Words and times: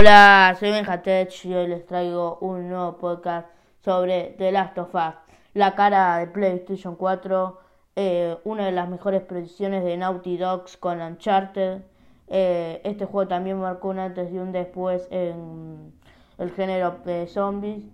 Hola, 0.00 0.56
soy 0.58 0.70
Benjatech 0.70 1.44
y 1.44 1.52
hoy 1.52 1.66
les 1.66 1.84
traigo 1.84 2.38
un 2.40 2.70
nuevo 2.70 2.96
podcast 2.96 3.46
sobre 3.84 4.34
The 4.38 4.50
Last 4.50 4.78
of 4.78 4.94
Us, 4.94 5.14
la 5.52 5.74
cara 5.74 6.16
de 6.16 6.26
PlayStation 6.26 6.96
4, 6.96 7.58
eh, 7.96 8.38
una 8.44 8.64
de 8.64 8.72
las 8.72 8.88
mejores 8.88 9.20
producciones 9.20 9.84
de 9.84 9.98
Naughty 9.98 10.38
Dogs 10.38 10.78
con 10.78 11.02
Uncharted. 11.02 11.82
Eh, 12.28 12.80
este 12.82 13.04
juego 13.04 13.28
también 13.28 13.60
marcó 13.60 13.88
un 13.88 13.98
antes 13.98 14.32
y 14.32 14.38
un 14.38 14.52
después 14.52 15.06
en 15.10 15.92
el 16.38 16.50
género 16.52 16.96
de 17.04 17.26
zombies. 17.26 17.84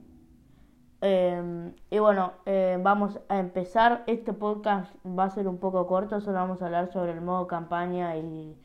Eh, 1.01 1.73
y 1.91 1.99
bueno, 1.99 2.35
vamos 2.83 3.19
a 3.29 3.41
empezar. 3.41 4.05
Este 4.07 4.33
podcast 4.33 4.95
va 5.05 5.25
a 5.25 5.31
ser 5.31 5.49
un 5.49 5.59
poco 5.59 5.89
corto, 5.89 6.21
solo 6.21 6.39
vamos 6.39 6.63
a 6.63 6.67
hablar 6.67 6.93
sobre 6.93 7.11
el 7.11 7.21
modo 7.21 7.49
campaña 7.49 8.17
y 8.17 8.57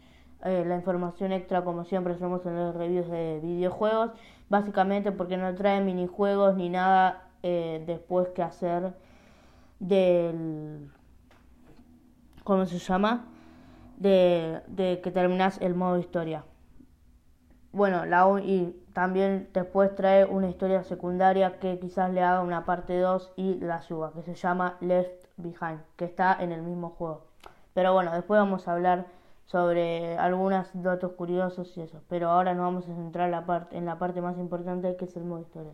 eh, 0.44 0.64
la 0.66 0.76
información 0.76 1.32
extra 1.32 1.64
como 1.64 1.86
siempre 1.86 2.14
hacemos 2.14 2.46
en 2.46 2.56
los 2.56 2.76
reviews 2.76 3.10
de 3.10 3.40
videojuegos, 3.42 4.12
básicamente 4.50 5.12
porque 5.12 5.38
no 5.38 5.54
trae 5.56 5.82
minijuegos 5.82 6.56
ni 6.56 6.70
nada 6.70 7.24
eh, 7.44 7.84
después 7.86 8.30
que 8.30 8.44
hacer 8.44 8.94
del... 9.80 10.92
¿Cómo 12.44 12.66
se 12.66 12.80
llama? 12.80 13.26
De, 13.98 14.62
de 14.68 15.00
que 15.02 15.12
terminas 15.12 15.62
el 15.62 15.76
modo 15.76 16.00
historia. 16.00 16.44
Bueno, 17.72 18.06
la 18.06 18.28
y 18.44 18.76
también 18.94 19.50
después 19.54 19.96
trae 19.96 20.26
una 20.26 20.50
historia 20.50 20.84
secundaria 20.84 21.60
que 21.60 21.80
quizás 21.80 22.12
le 22.12 22.22
haga 22.22 22.42
una 22.42 22.66
parte 22.66 23.00
2 23.00 23.34
y 23.38 23.56
la 23.60 23.82
suba, 23.82 24.12
que 24.14 24.24
se 24.24 24.36
llama 24.36 24.78
Left 24.82 25.28
Behind, 25.38 25.80
que 25.96 26.06
está 26.06 26.36
en 26.40 26.52
el 26.52 26.64
mismo 26.64 26.90
juego. 26.90 27.28
Pero 27.74 27.94
bueno, 27.94 28.12
después 28.12 28.40
vamos 28.40 28.68
a 28.68 28.74
hablar 28.74 29.06
sobre 29.52 30.18
algunos 30.18 30.70
datos 30.74 31.12
curiosos 31.12 31.76
y 31.78 31.82
eso. 31.82 32.02
Pero 32.08 32.30
ahora 32.30 32.54
nos 32.54 32.64
vamos 32.64 32.90
a 32.90 32.96
centrar 32.96 33.26
en 33.26 33.32
la 33.32 33.46
parte, 33.46 33.78
en 33.78 33.86
la 33.86 34.00
parte 34.00 34.22
más 34.22 34.38
importante 34.38 34.96
que 34.96 35.06
es 35.06 35.16
el 35.18 35.26
modo 35.26 35.42
historia. 35.42 35.74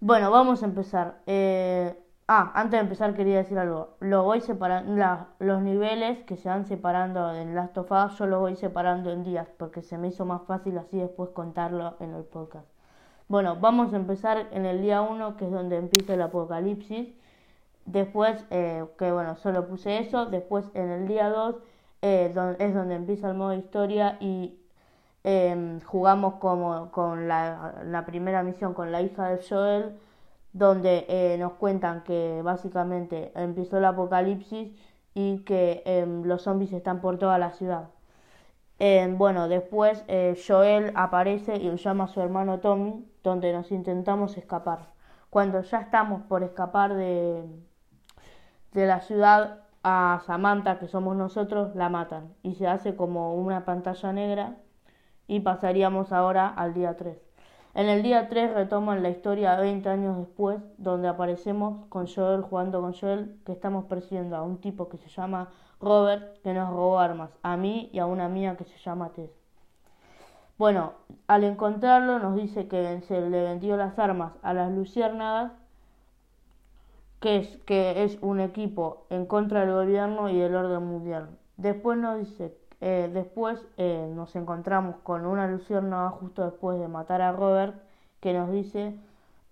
Bueno, 0.00 0.30
vamos 0.30 0.62
a 0.62 0.66
empezar. 0.66 1.18
Eh, 1.26 1.94
ah, 2.28 2.52
antes 2.54 2.72
de 2.72 2.78
empezar 2.78 3.14
quería 3.14 3.36
decir 3.38 3.58
algo. 3.58 3.96
Lo 4.00 4.24
voy 4.24 4.40
separando, 4.40 5.26
los 5.38 5.60
niveles 5.60 6.24
que 6.24 6.36
se 6.38 6.48
van 6.48 6.64
separando 6.64 7.34
en 7.34 7.54
Last 7.54 7.76
of 7.76 7.92
Us, 7.92 8.18
yo 8.18 8.26
los 8.26 8.40
voy 8.40 8.56
separando 8.56 9.10
en 9.10 9.22
días 9.22 9.48
porque 9.58 9.82
se 9.82 9.98
me 9.98 10.08
hizo 10.08 10.24
más 10.24 10.42
fácil 10.46 10.78
así 10.78 10.98
después 10.98 11.30
contarlo 11.30 11.96
en 12.00 12.14
el 12.14 12.24
podcast. 12.24 12.66
Bueno, 13.28 13.56
vamos 13.60 13.92
a 13.92 13.96
empezar 13.96 14.46
en 14.52 14.64
el 14.64 14.80
día 14.80 15.02
1, 15.02 15.36
que 15.36 15.44
es 15.44 15.50
donde 15.50 15.76
empieza 15.76 16.14
el 16.14 16.22
apocalipsis. 16.22 17.08
Después, 17.84 18.44
eh, 18.50 18.84
que 18.98 19.12
bueno, 19.12 19.36
solo 19.36 19.66
puse 19.68 19.98
eso. 19.98 20.24
Después 20.26 20.70
en 20.74 20.90
el 20.90 21.06
día 21.06 21.28
2 21.28 21.56
eh, 22.06 22.56
es 22.60 22.74
donde 22.74 22.94
empieza 22.94 23.28
el 23.30 23.36
modo 23.36 23.52
historia 23.54 24.16
y 24.20 24.60
em, 25.24 25.80
jugamos 25.80 26.34
como 26.34 26.92
con 26.92 27.26
la, 27.28 28.04
primera 28.06 28.44
misión 28.44 28.74
con 28.74 28.92
la 28.92 29.02
hija 29.02 29.28
de 29.30 29.42
Joel, 29.42 29.98
donde 30.52 31.04
eh, 31.08 31.36
nos 31.38 31.54
cuentan 31.54 32.04
que 32.04 32.42
básicamente 32.44 33.32
empezó 33.34 33.78
el 33.78 33.86
apocalipsis 33.86 34.72
y 35.14 35.40
que 35.44 35.82
em, 35.84 36.22
los 36.24 36.42
zombies 36.42 36.72
están 36.72 37.00
por 37.00 37.18
toda 37.18 37.38
la 37.38 37.50
ciudad. 37.52 37.88
Em, 38.78 39.18
bueno, 39.18 39.48
después 39.48 40.04
eh, 40.08 40.36
Joel 40.46 40.92
aparece 40.94 41.56
y 41.56 41.74
llama 41.76 42.04
a 42.04 42.08
su 42.08 42.20
hermano 42.20 42.60
Tommy, 42.60 43.04
donde 43.24 43.52
nos 43.52 43.72
intentamos 43.72 44.36
escapar. 44.38 44.90
Cuando 45.30 45.62
ya 45.62 45.80
estamos 45.80 46.22
por 46.22 46.42
escapar 46.44 46.94
de, 46.94 47.44
de 48.72 48.86
la 48.86 49.00
ciudad, 49.00 49.65
a 49.88 50.20
Samantha, 50.26 50.80
que 50.80 50.88
somos 50.88 51.16
nosotros, 51.16 51.76
la 51.76 51.88
matan 51.88 52.34
y 52.42 52.56
se 52.56 52.66
hace 52.66 52.96
como 52.96 53.36
una 53.36 53.64
pantalla 53.64 54.12
negra 54.12 54.56
y 55.28 55.38
pasaríamos 55.38 56.10
ahora 56.10 56.48
al 56.48 56.74
día 56.74 56.96
3. 56.96 57.16
En 57.74 57.88
el 57.88 58.02
día 58.02 58.28
3 58.28 58.52
retoman 58.52 59.04
la 59.04 59.10
historia 59.10 59.54
20 59.54 59.88
años 59.88 60.16
después, 60.18 60.60
donde 60.76 61.06
aparecemos 61.06 61.86
con 61.88 62.08
Joel 62.08 62.42
jugando 62.42 62.80
con 62.80 62.94
Joel, 62.94 63.38
que 63.46 63.52
estamos 63.52 63.84
persiguiendo 63.84 64.34
a 64.34 64.42
un 64.42 64.58
tipo 64.60 64.88
que 64.88 64.98
se 64.98 65.08
llama 65.08 65.50
Robert, 65.80 66.42
que 66.42 66.52
nos 66.52 66.68
robó 66.68 66.98
armas, 66.98 67.30
a 67.44 67.56
mí 67.56 67.88
y 67.92 68.00
a 68.00 68.06
una 68.06 68.28
mía 68.28 68.56
que 68.56 68.64
se 68.64 68.78
llama 68.78 69.10
Tess. 69.10 69.30
Bueno, 70.58 70.94
al 71.28 71.44
encontrarlo 71.44 72.18
nos 72.18 72.34
dice 72.34 72.66
que 72.66 73.02
se 73.02 73.20
le 73.20 73.40
vendió 73.44 73.76
las 73.76 74.00
armas 74.00 74.32
a 74.42 74.52
las 74.52 74.72
luciérnagas 74.72 75.52
que 77.26 77.38
es, 77.38 77.56
que 77.66 78.04
es 78.04 78.18
un 78.20 78.38
equipo 78.38 79.04
en 79.10 79.26
contra 79.26 79.62
del 79.62 79.72
gobierno 79.72 80.28
y 80.30 80.38
del 80.38 80.54
orden 80.54 80.86
mundial. 80.86 81.28
Después 81.56 81.98
nos 81.98 82.20
dice, 82.20 82.56
eh, 82.80 83.10
después 83.12 83.66
eh, 83.78 84.08
nos 84.14 84.36
encontramos 84.36 84.94
con 85.02 85.26
una 85.26 85.48
luciérnaga 85.48 86.10
justo 86.10 86.44
después 86.44 86.78
de 86.78 86.86
matar 86.86 87.22
a 87.22 87.32
Robert 87.32 87.82
que 88.20 88.32
nos 88.32 88.52
dice 88.52 88.94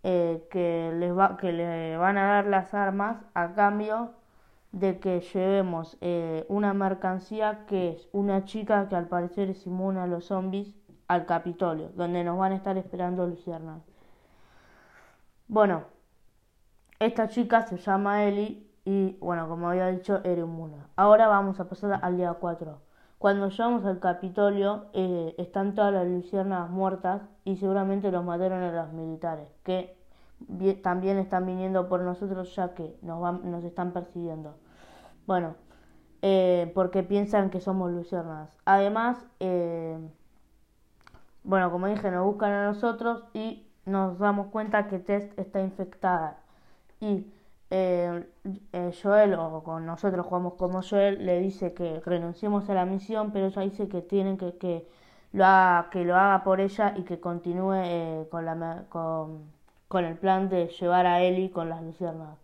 eh, 0.05 0.47
que, 0.53 0.93
les 0.95 1.19
va, 1.19 1.37
que 1.37 1.51
le 1.51 1.97
van 1.97 2.17
a 2.17 2.35
dar 2.35 2.47
las 2.47 2.75
armas 2.75 3.17
a 3.35 3.55
cambio 3.55 4.13
de 4.71 5.01
que 5.01 5.21
llevemos 5.21 5.99
una 6.47 6.75
mercancía 6.75 7.67
que 7.67 7.91
es 7.91 8.09
una 8.13 8.45
chica 8.45 8.89
que 8.89 8.95
al 8.95 9.09
parecer 9.09 9.51
es 9.51 9.67
inmune 9.67 9.99
a 9.99 10.07
los 10.07 10.27
zombies 10.27 10.73
al 11.09 11.27
Capitolio, 11.27 11.91
donde 11.97 12.23
nos 12.23 12.39
van 12.39 12.53
a 12.53 12.57
estar 12.57 12.79
esperando 12.79 13.27
luciérnagas. 13.27 13.83
Bueno, 15.49 15.94
esta 16.99 17.29
chica 17.29 17.63
se 17.63 17.77
llama 17.77 18.25
Ellie 18.25 18.67
y, 18.85 19.17
bueno, 19.21 19.49
como 19.49 19.69
había 19.69 19.89
dicho, 19.89 20.21
era 20.25 20.43
inmune. 20.43 20.77
Ahora 20.97 21.27
vamos 21.27 21.59
a 21.59 21.69
pasar 21.69 22.01
al 22.03 22.17
día 22.17 22.33
4. 22.35 22.81
Cuando 23.19 23.49
llegamos 23.49 23.85
al 23.87 24.01
Capitolio, 24.01 24.87
eh, 24.93 25.35
están 25.39 25.75
todas 25.75 25.93
las 25.93 26.07
luciernas 26.07 26.69
muertas 26.71 27.23
y 27.45 27.57
seguramente 27.57 28.11
los 28.11 28.25
mataron 28.25 28.63
a 28.63 28.73
los 28.73 28.93
militares, 28.93 29.49
que 29.63 29.97
también 30.83 31.17
están 31.19 31.47
viniendo 31.47 31.89
por 31.89 32.01
nosotros 32.03 32.55
ya 32.55 32.75
que 32.75 32.99
nos, 33.01 33.43
nos 33.43 33.65
están 33.65 33.93
persiguiendo. 33.93 34.57
Bueno, 35.27 35.55
eh, 36.21 36.71
porque 36.75 37.03
piensan 37.03 37.49
que 37.51 37.61
somos 37.61 37.91
luciernas. 37.91 38.51
Además, 38.67 39.25
eh, 39.41 39.99
bueno, 41.45 41.71
como 41.71 41.87
dije, 41.87 42.11
nos 42.11 42.27
buscan 42.27 42.53
a 42.53 42.67
nosotros 42.67 43.25
y 43.33 43.67
nos 43.87 44.19
damos 44.19 44.49
cuenta 44.49 44.87
que 44.89 44.99
Tess 44.99 45.33
está 45.39 45.61
infectada 45.61 46.44
y 47.05 47.33
eh, 47.71 48.27
eh, 48.73 48.93
Joel, 49.03 49.35
o 49.35 49.63
con 49.63 49.85
nosotros 49.87 50.27
jugamos 50.27 50.55
como 50.55 50.83
Joel, 50.83 51.25
le 51.27 51.41
dice 51.41 51.75
que 51.75 52.01
renunciemos 52.05 52.69
a 52.71 52.75
la 52.75 52.85
misión, 52.87 53.31
pero 53.33 53.47
ella 53.47 53.63
dice 53.63 53.89
que 53.89 54.01
tienen 54.03 54.39
que, 54.39 54.57
que 54.57 54.89
lo 55.33 55.45
haga, 55.45 55.91
que 55.91 56.05
lo 56.05 56.17
haga 56.17 56.45
por 56.45 56.61
ella 56.61 56.95
y 56.97 57.03
que 57.03 57.21
continúe 57.21 57.75
eh, 57.75 58.29
con, 58.31 58.45
la, 58.47 58.85
con, 58.89 60.05
el 60.05 60.17
plan 60.19 60.49
de 60.49 60.69
llevar 60.69 61.07
a 61.07 61.21
Ellie 61.23 61.51
con 61.51 61.69
las 61.69 61.83
luciérnagas. 61.83 62.39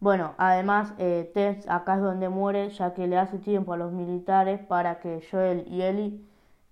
Bueno, 0.00 0.34
además 0.38 0.94
Tess 0.96 1.68
acá 1.68 1.96
es 1.96 2.02
donde 2.02 2.28
muere, 2.28 2.70
ya 2.70 2.92
que 2.94 3.06
le 3.06 3.18
hace 3.18 3.38
tiempo 3.38 3.72
a 3.72 3.76
los 3.76 3.92
militares 3.92 4.60
para 4.66 4.98
que 5.00 5.22
Joel 5.30 5.64
y 5.68 5.82
Ellie 5.82 6.20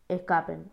escapen. 0.09 0.70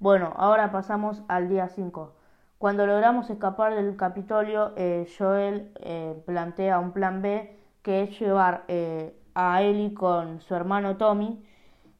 Bueno, 0.00 0.32
ahora 0.36 0.72
pasamos 0.72 1.22
al 1.28 1.48
día 1.48 1.68
5. 1.68 2.12
Cuando 2.58 2.86
logramos 2.86 3.28
escapar 3.30 3.74
del 3.74 3.96
Capitolio, 3.96 4.72
eh, 4.76 5.06
Joel 5.18 5.72
eh, 5.80 6.20
plantea 6.26 6.78
un 6.78 6.92
plan 6.92 7.22
B 7.22 7.58
que 7.82 8.02
es 8.02 8.18
llevar 8.18 8.64
eh, 8.68 9.14
a 9.34 9.62
Ellie 9.62 9.92
con 9.94 10.40
su 10.40 10.54
hermano 10.54 10.96
Tommy, 10.96 11.44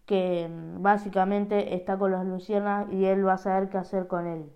que 0.07 0.49
mm, 0.49 0.83
básicamente 0.83 1.75
está 1.75 1.99
con 1.99 2.13
las 2.13 2.25
luciernas 2.27 2.91
y 2.93 3.05
él 3.05 3.27
va 3.27 3.35
a 3.35 3.39
saber 3.39 3.69
qué 3.69 3.79
hacer 3.79 4.07
con 4.07 4.27
él. 4.27 4.51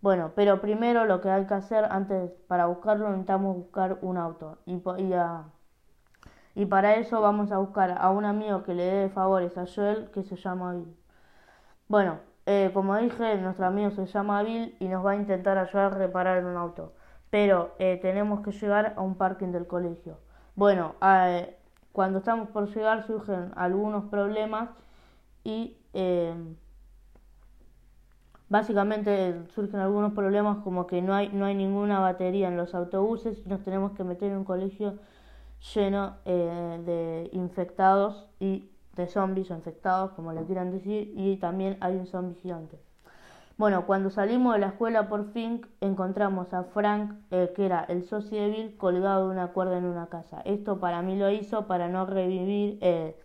Bueno, 0.00 0.32
pero 0.36 0.60
primero 0.60 1.04
lo 1.06 1.20
que 1.20 1.30
hay 1.30 1.46
que 1.46 1.54
hacer 1.54 1.84
antes 1.90 2.30
para 2.48 2.66
buscarlo 2.66 3.08
necesitamos 3.10 3.56
buscar 3.56 3.98
un 4.02 4.16
auto 4.16 4.58
y 6.54 6.66
para 6.66 6.96
eso 6.96 7.20
vamos 7.20 7.52
a 7.52 7.58
buscar 7.58 7.96
a 7.98 8.10
un 8.10 8.24
amigo 8.24 8.62
que 8.64 8.74
le 8.74 8.84
dé 8.84 9.08
favores 9.10 9.56
a 9.58 9.66
Joel 9.66 10.10
que 10.10 10.22
se 10.24 10.36
llama 10.36 10.72
Bill. 10.74 10.96
Bueno, 11.88 12.18
eh, 12.50 12.70
como 12.72 12.96
dije, 12.96 13.36
nuestro 13.36 13.66
amigo 13.66 13.90
se 13.90 14.06
llama 14.06 14.42
Bill 14.42 14.74
y 14.80 14.88
nos 14.88 15.04
va 15.04 15.10
a 15.10 15.16
intentar 15.16 15.58
ayudar 15.58 15.92
a 15.92 15.98
reparar 15.98 16.46
un 16.46 16.56
auto. 16.56 16.94
Pero 17.28 17.74
eh, 17.78 17.98
tenemos 18.00 18.40
que 18.40 18.52
llegar 18.52 18.94
a 18.96 19.02
un 19.02 19.16
parking 19.16 19.48
del 19.48 19.66
colegio. 19.66 20.16
Bueno, 20.54 20.94
eh, 21.02 21.54
cuando 21.92 22.20
estamos 22.20 22.48
por 22.48 22.74
llegar 22.74 23.06
surgen 23.06 23.52
algunos 23.54 24.06
problemas 24.06 24.70
y 25.44 25.76
básicamente 28.48 29.42
surgen 29.54 29.80
algunos 29.80 30.14
problemas 30.14 30.64
como 30.64 30.86
que 30.86 31.02
no 31.02 31.14
hay, 31.14 31.28
no 31.28 31.44
hay 31.44 31.54
ninguna 31.54 32.00
batería 32.00 32.48
en 32.48 32.56
los 32.56 32.74
autobuses 32.74 33.42
y 33.44 33.48
nos 33.50 33.62
tenemos 33.62 33.92
que 33.92 34.04
meter 34.04 34.30
en 34.32 34.38
un 34.38 34.44
colegio 34.44 34.98
lleno 35.74 36.16
de 36.24 37.28
infectados 37.34 38.26
y 38.40 38.70
de 39.02 39.08
zombies 39.08 39.50
o 39.50 39.54
infectados, 39.54 40.12
como 40.12 40.32
le 40.32 40.44
quieran 40.44 40.70
decir, 40.70 41.12
y 41.16 41.36
también 41.36 41.76
hay 41.80 41.96
un 41.96 42.06
zombie 42.06 42.36
gigante. 42.40 42.78
Bueno, 43.56 43.86
cuando 43.86 44.10
salimos 44.10 44.54
de 44.54 44.60
la 44.60 44.68
escuela 44.68 45.08
por 45.08 45.32
fin 45.32 45.66
encontramos 45.80 46.54
a 46.54 46.62
Frank, 46.62 47.14
eh, 47.32 47.52
que 47.56 47.66
era 47.66 47.84
el 47.88 48.04
socio 48.04 48.40
de 48.40 48.50
Bill, 48.50 48.76
colgado 48.76 49.26
de 49.26 49.32
una 49.32 49.48
cuerda 49.48 49.78
en 49.78 49.84
una 49.84 50.06
casa. 50.06 50.42
Esto 50.44 50.78
para 50.78 51.02
mí 51.02 51.16
lo 51.16 51.28
hizo 51.30 51.66
para 51.66 51.88
no 51.88 52.06
revivir, 52.06 52.78
eh, 52.82 53.16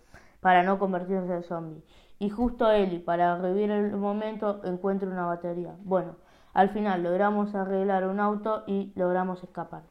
para 0.42 0.64
no 0.64 0.80
convertirse 0.80 1.32
en 1.32 1.44
zombie. 1.44 1.84
Y 2.18 2.30
justo 2.30 2.72
Eli, 2.72 2.98
para 2.98 3.38
revivir 3.38 3.70
el 3.70 3.96
momento, 3.96 4.62
encuentra 4.64 5.08
una 5.08 5.28
batería. 5.28 5.76
Bueno, 5.84 6.16
al 6.54 6.70
final 6.70 7.04
logramos 7.04 7.54
arreglar 7.54 8.08
un 8.08 8.20
auto 8.20 8.64
y 8.66 8.92
logramos 8.96 9.44
escapar. 9.44 9.84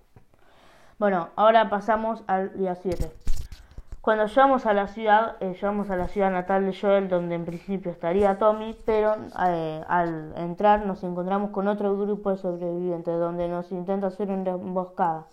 Bueno, 0.98 1.28
ahora 1.36 1.70
pasamos 1.70 2.24
al 2.26 2.56
día 2.58 2.74
7. 2.74 3.21
Cuando 4.02 4.26
llegamos 4.26 4.66
a 4.66 4.72
la 4.72 4.88
ciudad, 4.88 5.36
eh, 5.38 5.52
llegamos 5.52 5.88
a 5.88 5.94
la 5.94 6.08
ciudad 6.08 6.32
natal 6.32 6.66
de 6.66 6.76
Joel, 6.76 7.08
donde 7.08 7.36
en 7.36 7.44
principio 7.44 7.92
estaría 7.92 8.36
Tommy, 8.36 8.76
pero 8.84 9.14
eh, 9.46 9.84
al 9.86 10.32
entrar 10.38 10.84
nos 10.84 11.04
encontramos 11.04 11.50
con 11.50 11.68
otro 11.68 11.96
grupo 11.96 12.30
de 12.30 12.36
sobrevivientes, 12.36 13.16
donde 13.16 13.46
nos 13.46 13.70
intenta 13.70 14.08
hacer 14.08 14.28
una 14.28 14.50
emboscada 14.50 15.26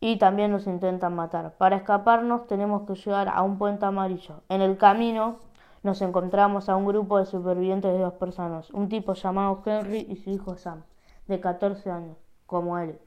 y 0.00 0.16
también 0.16 0.50
nos 0.50 0.66
intentan 0.66 1.14
matar. 1.14 1.56
Para 1.58 1.76
escaparnos 1.76 2.46
tenemos 2.46 2.86
que 2.86 2.94
llegar 2.94 3.28
a 3.28 3.42
un 3.42 3.58
puente 3.58 3.84
amarillo. 3.84 4.40
En 4.48 4.62
el 4.62 4.78
camino 4.78 5.36
nos 5.82 6.00
encontramos 6.00 6.70
a 6.70 6.76
un 6.76 6.86
grupo 6.86 7.18
de 7.18 7.26
supervivientes 7.26 7.92
de 7.92 7.98
dos 7.98 8.14
personas, 8.14 8.70
un 8.70 8.88
tipo 8.88 9.12
llamado 9.12 9.62
Henry 9.66 10.06
y 10.08 10.16
su 10.16 10.30
hijo 10.30 10.56
Sam, 10.56 10.84
de 11.26 11.38
14 11.38 11.90
años, 11.90 12.16
como 12.46 12.78
él. 12.78 12.98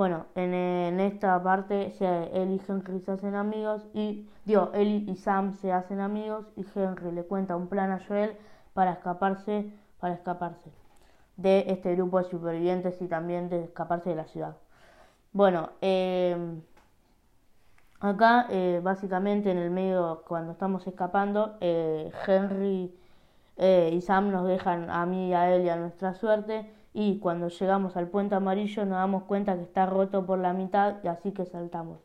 Bueno, 0.00 0.24
en, 0.34 0.98
esta 0.98 1.42
parte 1.42 1.92
él 2.32 2.52
y 2.52 2.62
Henry 2.66 3.00
se 3.00 3.12
hacen 3.12 3.34
amigos 3.34 3.86
y 3.92 4.26
Dios, 4.46 4.70
él 4.72 5.04
y 5.06 5.14
Sam 5.16 5.52
se 5.58 5.72
hacen 5.72 6.00
amigos 6.00 6.46
y 6.56 6.64
Henry 6.74 7.12
le 7.12 7.24
cuenta 7.24 7.54
un 7.54 7.68
plan 7.68 7.90
a 7.90 8.00
Joel 8.08 8.34
para 8.72 8.92
escaparse, 8.92 9.70
para 10.00 10.14
escaparse 10.14 10.70
de 11.36 11.66
este 11.68 11.94
grupo 11.96 12.16
de 12.16 12.24
supervivientes 12.30 13.02
y 13.02 13.08
también 13.08 13.50
de 13.50 13.64
escaparse 13.64 14.08
de 14.08 14.16
la 14.16 14.24
ciudad. 14.24 14.56
Bueno, 15.34 15.68
eh, 15.82 16.34
acá 18.00 18.46
eh, 18.48 18.80
básicamente 18.82 19.50
en 19.50 19.58
el 19.58 19.70
medio 19.70 20.24
cuando 20.26 20.52
estamos 20.52 20.86
escapando, 20.86 21.58
eh, 21.60 22.10
Henry 22.26 22.90
y 23.58 24.00
Sam 24.00 24.30
nos 24.30 24.48
dejan 24.48 24.88
a 24.88 25.04
mí 25.04 25.28
y 25.28 25.34
a 25.34 25.54
él 25.54 25.66
y 25.66 25.68
a 25.68 25.76
nuestra 25.76 26.14
suerte 26.14 26.79
y 26.92 27.18
cuando 27.18 27.48
llegamos 27.48 27.96
al 27.96 28.08
puente 28.08 28.34
amarillo 28.34 28.84
nos 28.84 28.98
damos 28.98 29.24
cuenta 29.24 29.56
que 29.56 29.62
está 29.62 29.86
roto 29.86 30.26
por 30.26 30.38
la 30.38 30.52
mitad 30.52 30.96
y 31.04 31.08
así 31.08 31.32
que 31.32 31.46
saltamos. 31.46 32.00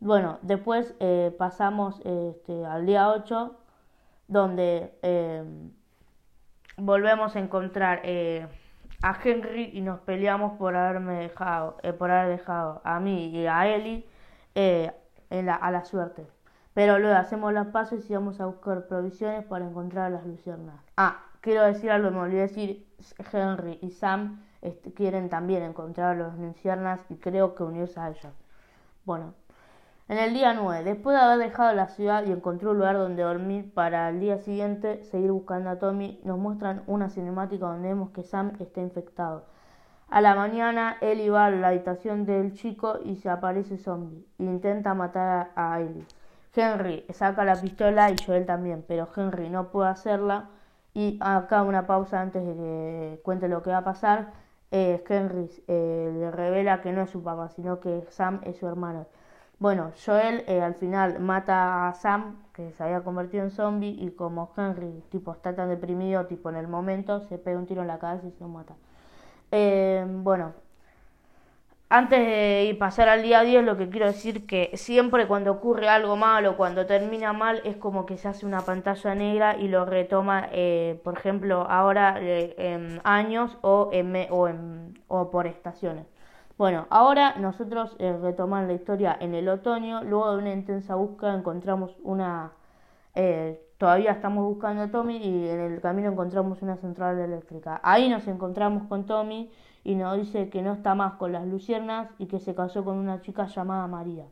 Bueno, 0.00 0.38
después 0.42 0.94
pasamos 1.38 2.00
este, 2.04 2.64
al 2.64 2.86
día 2.86 3.10
8 3.10 3.56
donde 4.28 4.92
volvemos 6.76 7.34
a 7.34 7.40
encontrar 7.40 8.02
a 9.02 9.16
Henry 9.22 9.70
y 9.72 9.80
nos 9.80 10.00
peleamos 10.00 10.58
por 10.58 10.76
haberme 10.76 11.14
dejado, 11.14 11.76
eh, 11.82 11.92
por 11.92 12.10
haber 12.10 12.38
dejado 12.38 12.80
a 12.84 12.98
mí 13.00 13.28
y 13.28 13.46
a 13.46 13.66
Ellie 13.68 14.06
eh, 14.54 14.92
a 15.30 15.70
la 15.70 15.84
suerte. 15.84 16.26
Pero 16.74 16.98
luego 16.98 17.16
hacemos 17.16 17.52
las 17.52 17.68
pasos 17.68 18.08
y 18.08 18.14
vamos 18.14 18.40
a 18.40 18.46
buscar 18.46 18.86
provisiones 18.86 19.44
para 19.44 19.64
encontrar 19.64 20.06
a 20.06 20.10
las 20.10 20.26
luciernas. 20.26 20.80
Ah, 20.96 21.24
quiero 21.48 21.64
decir 21.64 21.90
algo, 21.90 22.10
me 22.10 22.18
olvidé 22.18 22.42
decir, 22.42 22.86
Henry 23.32 23.78
y 23.80 23.90
Sam 23.92 24.44
este, 24.60 24.92
quieren 24.92 25.30
también 25.30 25.62
encontrar 25.62 26.14
a 26.14 26.28
las 26.28 26.38
luciernas 26.38 27.00
y 27.08 27.14
creo 27.14 27.54
que 27.54 27.62
unirse 27.62 27.98
a 27.98 28.10
ellas. 28.10 28.34
Bueno, 29.06 29.32
en 30.08 30.18
el 30.18 30.34
día 30.34 30.52
9, 30.52 30.84
después 30.84 31.16
de 31.16 31.22
haber 31.22 31.38
dejado 31.38 31.72
la 31.72 31.88
ciudad 31.88 32.26
y 32.26 32.32
encontró 32.32 32.72
un 32.72 32.76
lugar 32.76 32.98
donde 32.98 33.22
dormir 33.22 33.72
para 33.72 34.10
el 34.10 34.20
día 34.20 34.36
siguiente 34.36 35.02
seguir 35.04 35.32
buscando 35.32 35.70
a 35.70 35.78
Tommy, 35.78 36.20
nos 36.22 36.38
muestran 36.38 36.82
una 36.86 37.08
cinemática 37.08 37.64
donde 37.64 37.88
vemos 37.88 38.10
que 38.10 38.24
Sam 38.24 38.52
está 38.60 38.82
infectado. 38.82 39.46
A 40.10 40.20
la 40.20 40.34
mañana, 40.34 40.98
él 41.00 41.32
va 41.32 41.46
a 41.46 41.50
la 41.50 41.68
habitación 41.68 42.26
del 42.26 42.52
chico 42.52 42.98
y 43.02 43.16
se 43.16 43.30
aparece 43.30 43.78
zombie. 43.78 44.22
E 44.38 44.44
intenta 44.44 44.92
matar 44.92 45.50
a 45.56 45.80
Ellie. 45.80 46.04
Henry 46.54 47.06
saca 47.10 47.42
la 47.46 47.58
pistola 47.58 48.10
y 48.10 48.16
Joel 48.22 48.44
también, 48.44 48.84
pero 48.86 49.08
Henry 49.16 49.48
no 49.48 49.68
puede 49.70 49.88
hacerla. 49.88 50.50
Y 50.98 51.16
acá 51.20 51.62
una 51.62 51.86
pausa 51.86 52.20
antes 52.20 52.44
de 52.44 52.54
que 52.54 53.20
cuente 53.22 53.46
lo 53.48 53.62
que 53.62 53.70
va 53.70 53.78
a 53.78 53.84
pasar. 53.84 54.32
Eh, 54.72 55.04
Henry 55.08 55.48
eh, 55.68 56.10
le 56.12 56.30
revela 56.32 56.82
que 56.82 56.92
no 56.92 57.02
es 57.02 57.10
su 57.10 57.22
papá, 57.22 57.50
sino 57.50 57.78
que 57.78 58.04
Sam 58.10 58.40
es 58.44 58.56
su 58.58 58.66
hermano. 58.66 59.06
Bueno, 59.60 59.92
Joel 60.04 60.42
eh, 60.48 60.60
al 60.60 60.74
final 60.74 61.20
mata 61.20 61.88
a 61.88 61.94
Sam, 61.94 62.42
que 62.52 62.72
se 62.72 62.82
había 62.82 63.02
convertido 63.02 63.44
en 63.44 63.50
zombie, 63.52 63.96
y 63.96 64.10
como 64.10 64.50
Henry 64.56 65.04
tipo 65.10 65.32
está 65.32 65.54
tan 65.54 65.68
deprimido, 65.68 66.26
tipo 66.26 66.50
en 66.50 66.56
el 66.56 66.66
momento, 66.66 67.20
se 67.20 67.38
pega 67.38 67.58
un 67.60 67.66
tiro 67.66 67.82
en 67.82 67.88
la 67.88 68.00
cabeza 68.00 68.26
y 68.26 68.32
se 68.32 68.40
lo 68.40 68.48
mata. 68.48 68.74
Eh, 69.52 70.04
bueno, 70.08 70.52
antes 71.90 72.18
de 72.18 72.76
pasar 72.78 73.08
al 73.08 73.22
día 73.22 73.42
10, 73.42 73.64
lo 73.64 73.76
que 73.76 73.88
quiero 73.88 74.06
decir 74.06 74.46
que 74.46 74.70
siempre 74.74 75.26
cuando 75.26 75.52
ocurre 75.52 75.88
algo 75.88 76.16
malo, 76.16 76.56
cuando 76.56 76.86
termina 76.86 77.32
mal, 77.32 77.62
es 77.64 77.76
como 77.76 78.04
que 78.06 78.18
se 78.18 78.28
hace 78.28 78.44
una 78.44 78.60
pantalla 78.62 79.14
negra 79.14 79.56
y 79.56 79.68
lo 79.68 79.84
retoma, 79.86 80.48
eh, 80.52 81.00
por 81.02 81.16
ejemplo, 81.16 81.66
ahora 81.68 82.16
en 82.20 83.00
años 83.04 83.56
o, 83.62 83.90
o, 84.30 84.48
o 85.08 85.30
por 85.30 85.46
estaciones. 85.46 86.06
Bueno, 86.58 86.88
ahora 86.90 87.36
nosotros 87.36 87.94
eh, 88.00 88.16
retomamos 88.20 88.66
la 88.66 88.74
historia 88.74 89.16
en 89.20 89.34
el 89.34 89.48
otoño, 89.48 90.02
luego 90.02 90.32
de 90.32 90.38
una 90.38 90.52
intensa 90.52 90.96
búsqueda 90.96 91.34
encontramos 91.34 91.96
una... 92.02 92.52
Eh, 93.14 93.62
todavía 93.78 94.10
estamos 94.10 94.44
buscando 94.44 94.82
a 94.82 94.90
Tommy 94.90 95.18
y 95.18 95.48
en 95.48 95.60
el 95.60 95.80
camino 95.80 96.10
encontramos 96.10 96.60
una 96.60 96.76
central 96.76 97.18
eléctrica. 97.20 97.80
Ahí 97.84 98.08
nos 98.08 98.26
encontramos 98.26 98.88
con 98.88 99.06
Tommy 99.06 99.50
y 99.88 99.94
nos 99.94 100.18
dice 100.18 100.50
que 100.50 100.60
no 100.60 100.74
está 100.74 100.94
más 100.94 101.14
con 101.14 101.32
las 101.32 101.46
luciernas 101.46 102.10
y 102.18 102.26
que 102.26 102.40
se 102.40 102.54
casó 102.54 102.84
con 102.84 102.98
una 102.98 103.22
chica 103.22 103.46
llamada 103.46 103.86
María. 103.86 104.26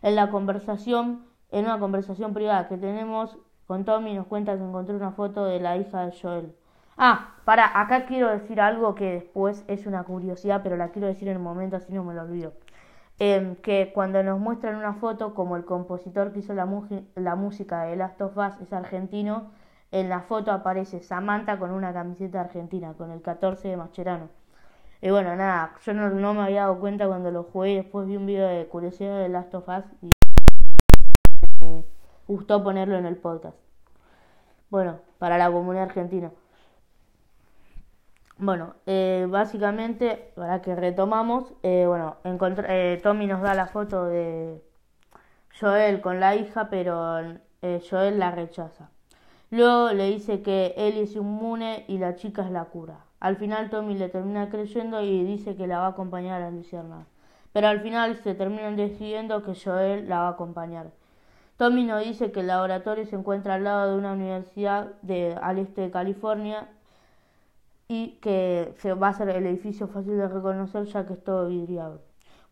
En 0.00 0.14
la 0.14 0.30
conversación, 0.30 1.24
en 1.50 1.64
una 1.64 1.80
conversación 1.80 2.32
privada 2.32 2.68
que 2.68 2.76
tenemos 2.76 3.36
con 3.66 3.84
Tommy 3.84 4.14
nos 4.14 4.28
cuenta 4.28 4.56
que 4.56 4.62
encontró 4.62 4.94
una 4.94 5.10
foto 5.10 5.44
de 5.44 5.58
la 5.58 5.76
hija 5.76 6.06
de 6.06 6.16
Joel. 6.16 6.54
Ah, 6.96 7.34
para, 7.44 7.80
acá 7.80 8.06
quiero 8.06 8.30
decir 8.30 8.60
algo 8.60 8.94
que 8.94 9.10
después 9.10 9.64
es 9.66 9.86
una 9.86 10.04
curiosidad, 10.04 10.60
pero 10.62 10.76
la 10.76 10.90
quiero 10.90 11.08
decir 11.08 11.26
en 11.26 11.38
el 11.38 11.42
momento, 11.42 11.74
así 11.74 11.92
no 11.92 12.04
me 12.04 12.14
lo 12.14 12.22
olvido. 12.22 12.52
Em, 13.18 13.56
que 13.56 13.90
cuando 13.92 14.22
nos 14.22 14.38
muestran 14.38 14.76
una 14.76 14.94
foto, 14.94 15.34
como 15.34 15.56
el 15.56 15.64
compositor 15.64 16.32
que 16.32 16.38
hizo 16.38 16.54
la, 16.54 16.64
música 17.34 17.82
de 17.82 17.96
Last 17.96 18.20
of 18.22 18.36
Us 18.36 18.60
es 18.60 18.72
argentino, 18.72 19.50
en 19.90 20.08
la 20.08 20.20
foto 20.20 20.52
aparece 20.52 21.00
Samantha 21.00 21.58
con 21.58 21.72
una 21.72 21.92
camiseta 21.92 22.40
argentina, 22.40 22.94
con 22.94 23.10
el 23.10 23.20
14 23.20 23.66
de 23.66 23.76
Mascherano. 23.76 24.39
Y 25.02 25.08
bueno, 25.08 25.34
nada, 25.34 25.72
yo 25.86 25.94
no, 25.94 26.34
me 26.34 26.42
había 26.42 26.62
dado 26.62 26.78
cuenta 26.78 27.06
cuando 27.06 27.30
lo 27.30 27.44
jugué, 27.44 27.76
después 27.76 28.06
vi 28.06 28.16
un 28.16 28.26
video 28.26 28.46
de 28.46 28.66
curiosidad 28.66 29.18
de 29.18 29.30
Last 29.30 29.54
of 29.54 29.66
Us 29.66 29.84
y 30.02 30.10
me 31.60 31.84
gustó 32.28 32.62
ponerlo 32.62 32.96
en 32.98 33.06
el 33.06 33.16
podcast. 33.16 33.56
Bueno, 34.68 34.98
para 35.18 35.38
la 35.38 35.50
comunidad 35.50 35.84
argentina. 35.84 36.30
Bueno, 38.36 38.74
eh, 38.84 39.26
básicamente, 39.30 40.32
para 40.34 40.60
que 40.60 40.74
retomamos, 40.74 41.54
eh, 41.62 41.84
bueno, 41.86 42.16
eh, 42.24 43.00
Tommy 43.02 43.26
nos 43.26 43.40
da 43.40 43.54
la 43.54 43.68
foto 43.68 44.04
de 44.04 44.62
Joel 45.58 46.02
con 46.02 46.20
la 46.20 46.36
hija, 46.36 46.68
pero 46.68 47.20
Joel 47.88 48.18
la 48.18 48.32
rechaza. 48.32 48.90
Luego 49.50 49.92
le 49.92 50.06
dice 50.10 50.42
que 50.42 50.74
él 50.76 50.98
es 50.98 51.16
inmune 51.16 51.86
y 51.88 51.96
la 51.98 52.16
chica 52.16 52.42
es 52.44 52.50
la 52.50 52.66
cura. 52.66 53.09
Al 53.20 53.36
final 53.36 53.68
Tommy 53.68 53.96
le 53.96 54.08
termina 54.08 54.48
creyendo 54.48 55.02
y 55.02 55.22
dice 55.24 55.54
que 55.54 55.66
la 55.66 55.78
va 55.78 55.86
a 55.86 55.90
acompañar 55.90 56.40
a 56.42 56.50
Lucierna. 56.50 57.06
Pero 57.52 57.68
al 57.68 57.80
final 57.80 58.16
se 58.16 58.34
terminan 58.34 58.76
decidiendo 58.76 59.42
que 59.42 59.54
Joel 59.54 60.08
la 60.08 60.20
va 60.20 60.28
a 60.28 60.32
acompañar. 60.32 60.90
Tommy 61.58 61.84
nos 61.84 62.02
dice 62.02 62.32
que 62.32 62.40
el 62.40 62.46
laboratorio 62.46 63.04
se 63.04 63.16
encuentra 63.16 63.54
al 63.54 63.64
lado 63.64 63.92
de 63.92 63.98
una 63.98 64.14
universidad 64.14 64.92
de, 65.02 65.36
al 65.42 65.58
este 65.58 65.82
de 65.82 65.90
California 65.90 66.68
y 67.86 68.18
que 68.22 68.72
se 68.78 68.94
va 68.94 69.08
a 69.08 69.12
ser 69.12 69.28
el 69.28 69.44
edificio 69.44 69.86
fácil 69.86 70.16
de 70.16 70.26
reconocer 70.26 70.84
ya 70.84 71.06
que 71.06 71.12
es 71.12 71.22
todo 71.22 71.48
vidriado. 71.48 72.00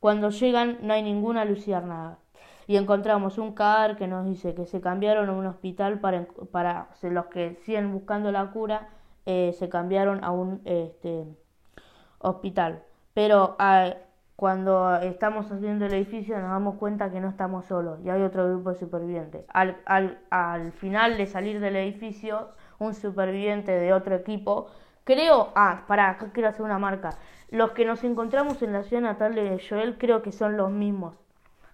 Cuando 0.01 0.29
llegan 0.29 0.79
no 0.83 0.93
hay 0.93 1.03
ninguna 1.03 1.47
luciérnaga 1.47 2.19
y 2.67 2.77
encontramos 2.77 3.39
un 3.39 3.55
cadáver 3.55 3.97
que 3.97 4.07
nos 4.07 4.27
dice 4.27 4.55
que 4.55 4.67
se 4.67 4.83
cambiaron 4.83 5.31
a 5.31 5.33
un 5.33 5.47
hospital 5.47 6.01
para, 6.01 6.27
para 6.53 6.89
los 7.03 7.27
que 7.27 7.57
siguen 7.65 7.93
buscando 7.93 8.31
la 8.31 8.51
cura, 8.51 8.91
eh, 9.29 9.53
se 9.59 9.69
cambiaron 9.69 10.25
a 10.25 10.31
un 10.33 10.61
este, 10.65 11.25
hospital. 12.19 12.83
Pero 13.15 13.57
ah, 13.59 13.95
cuando 14.37 14.97
estamos 14.97 15.51
haciendo 15.53 15.87
el 15.87 15.95
edificio 15.95 16.39
nos 16.39 16.51
damos 16.51 16.77
cuenta 16.77 17.11
que 17.11 17.21
no 17.21 17.29
estamos 17.29 17.67
solos 17.67 18.01
y 18.05 18.11
hay 18.11 18.23
otro 18.23 18.49
grupo 18.49 18.71
de 18.71 18.77
supervivientes. 18.77 19.45
Al, 19.49 19.77
al, 19.85 20.19
al 20.31 20.73
final 20.73 21.19
de 21.19 21.27
salir 21.27 21.61
del 21.61 21.77
edificio, 21.77 22.49
un 22.79 22.95
superviviente 22.95 23.73
de 23.73 23.93
otro 23.93 24.15
equipo 24.15 24.69
Creo, 25.09 25.53
ah, 25.55 25.85
para, 25.89 26.11
acá 26.11 26.31
quiero 26.35 26.51
hacer 26.51 26.61
una 26.63 26.79
marca. 26.79 27.19
Los 27.49 27.71
que 27.71 27.87
nos 27.87 28.05
encontramos 28.05 28.61
en 28.61 28.75
la 28.75 28.83
ciudad 28.83 29.03
natal 29.03 29.35
de 29.35 29.59
Joel 29.67 29.97
creo 29.97 30.21
que 30.21 30.33
son 30.33 30.59
los 30.59 30.71
mismos. 30.71 31.17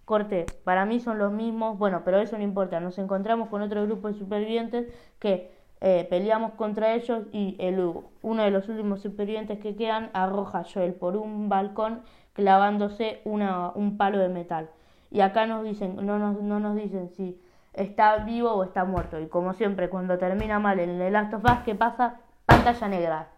Corte, 0.05 0.47
para 0.63 0.85
mí 0.87 1.01
son 1.01 1.19
los 1.19 1.33
mismos, 1.33 1.77
bueno, 1.77 2.03
pero 2.05 2.21
eso 2.21 2.39
no 2.39 2.45
importa. 2.45 2.79
Nos 2.79 2.97
encontramos 2.97 3.49
con 3.49 3.61
otro 3.61 3.85
grupo 3.87 4.07
de 4.07 4.15
supervivientes 4.15 4.87
que 5.19 5.51
eh, 5.81 6.07
peleamos 6.09 6.53
contra 6.53 6.95
ellos 6.95 7.25
y 7.33 7.57
el, 7.59 7.93
uno 8.23 8.43
de 8.43 8.51
los 8.51 8.69
últimos 8.69 9.01
supervivientes 9.01 9.59
que 9.59 9.77
quedan 9.77 10.11
arroja 10.13 10.61
a 10.61 10.65
Joel 10.65 10.95
por 10.95 11.17
un 11.17 11.49
balcón 11.49 12.03
clavándose 12.33 13.21
una, 13.25 13.71
un 13.71 13.97
palo 13.97 14.19
de 14.19 14.29
metal. 14.29 14.71
Y 15.11 15.21
acá 15.21 15.47
nos 15.47 15.65
dicen, 15.65 15.97
no 16.05 16.19
nos, 16.19 16.41
no 16.43 16.59
nos 16.59 16.77
dicen 16.77 17.09
si 17.11 17.41
está 17.73 18.17
vivo 18.19 18.51
o 18.53 18.65
está 18.65 18.85
muerto. 18.85 19.21
Y 19.21 19.27
como 19.27 19.53
siempre, 19.53 19.89
cuando 19.89 20.19
termina 20.19 20.59
mal 20.59 20.81
en 20.81 21.01
el 21.01 21.13
Last 21.13 21.35
of 21.35 21.45
Us, 21.45 21.59
¿qué 21.65 21.75
pasa? 21.75 22.21
Pantalla 22.47 22.89
negra. 22.89 23.29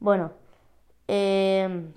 Bueno, 0.00 0.32
eh, 1.08 1.92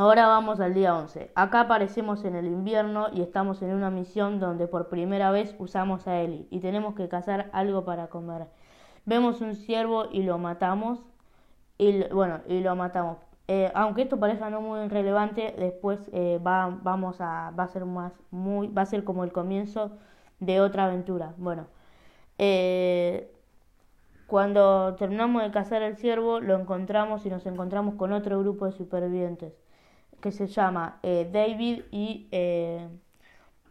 ahora 0.00 0.26
vamos 0.28 0.60
al 0.60 0.72
día 0.72 0.96
11. 0.96 1.30
Acá 1.34 1.60
aparecemos 1.60 2.24
en 2.24 2.34
el 2.34 2.46
invierno 2.46 3.08
y 3.12 3.20
estamos 3.20 3.60
en 3.60 3.74
una 3.74 3.90
misión 3.90 4.40
donde 4.40 4.66
por 4.66 4.88
primera 4.88 5.30
vez 5.30 5.54
usamos 5.58 6.08
a 6.08 6.20
Ellie 6.22 6.46
y 6.50 6.60
tenemos 6.60 6.94
que 6.94 7.06
cazar 7.08 7.50
algo 7.52 7.84
para 7.84 8.06
comer. 8.06 8.46
Vemos 9.04 9.42
un 9.42 9.54
ciervo 9.54 10.06
y 10.10 10.22
lo 10.22 10.38
matamos. 10.38 11.00
Y 11.76 12.02
bueno, 12.14 12.40
y 12.48 12.60
lo 12.60 12.74
matamos. 12.76 13.18
Eh, 13.46 13.70
aunque 13.74 14.02
esto 14.02 14.18
parezca 14.18 14.48
no 14.48 14.62
muy 14.62 14.88
relevante, 14.88 15.54
después 15.58 16.08
eh, 16.14 16.40
va, 16.46 16.78
vamos 16.82 17.20
a, 17.20 17.52
va 17.58 17.64
a 17.64 17.68
ser 17.68 17.84
más 17.84 18.14
muy, 18.30 18.68
va 18.68 18.82
a 18.82 18.86
ser 18.86 19.04
como 19.04 19.22
el 19.24 19.32
comienzo 19.32 19.98
de 20.38 20.62
otra 20.62 20.86
aventura. 20.86 21.34
Bueno, 21.36 21.66
eh, 22.38 23.30
cuando 24.26 24.94
terminamos 24.96 25.42
de 25.42 25.50
cazar 25.50 25.82
el 25.82 25.96
ciervo, 25.96 26.40
lo 26.40 26.58
encontramos 26.58 27.26
y 27.26 27.30
nos 27.30 27.44
encontramos 27.44 27.96
con 27.96 28.12
otro 28.12 28.38
grupo 28.40 28.64
de 28.64 28.72
supervivientes 28.72 29.52
que 30.20 30.32
se 30.32 30.46
llama 30.46 31.00
David 31.02 31.82
y 31.90 32.28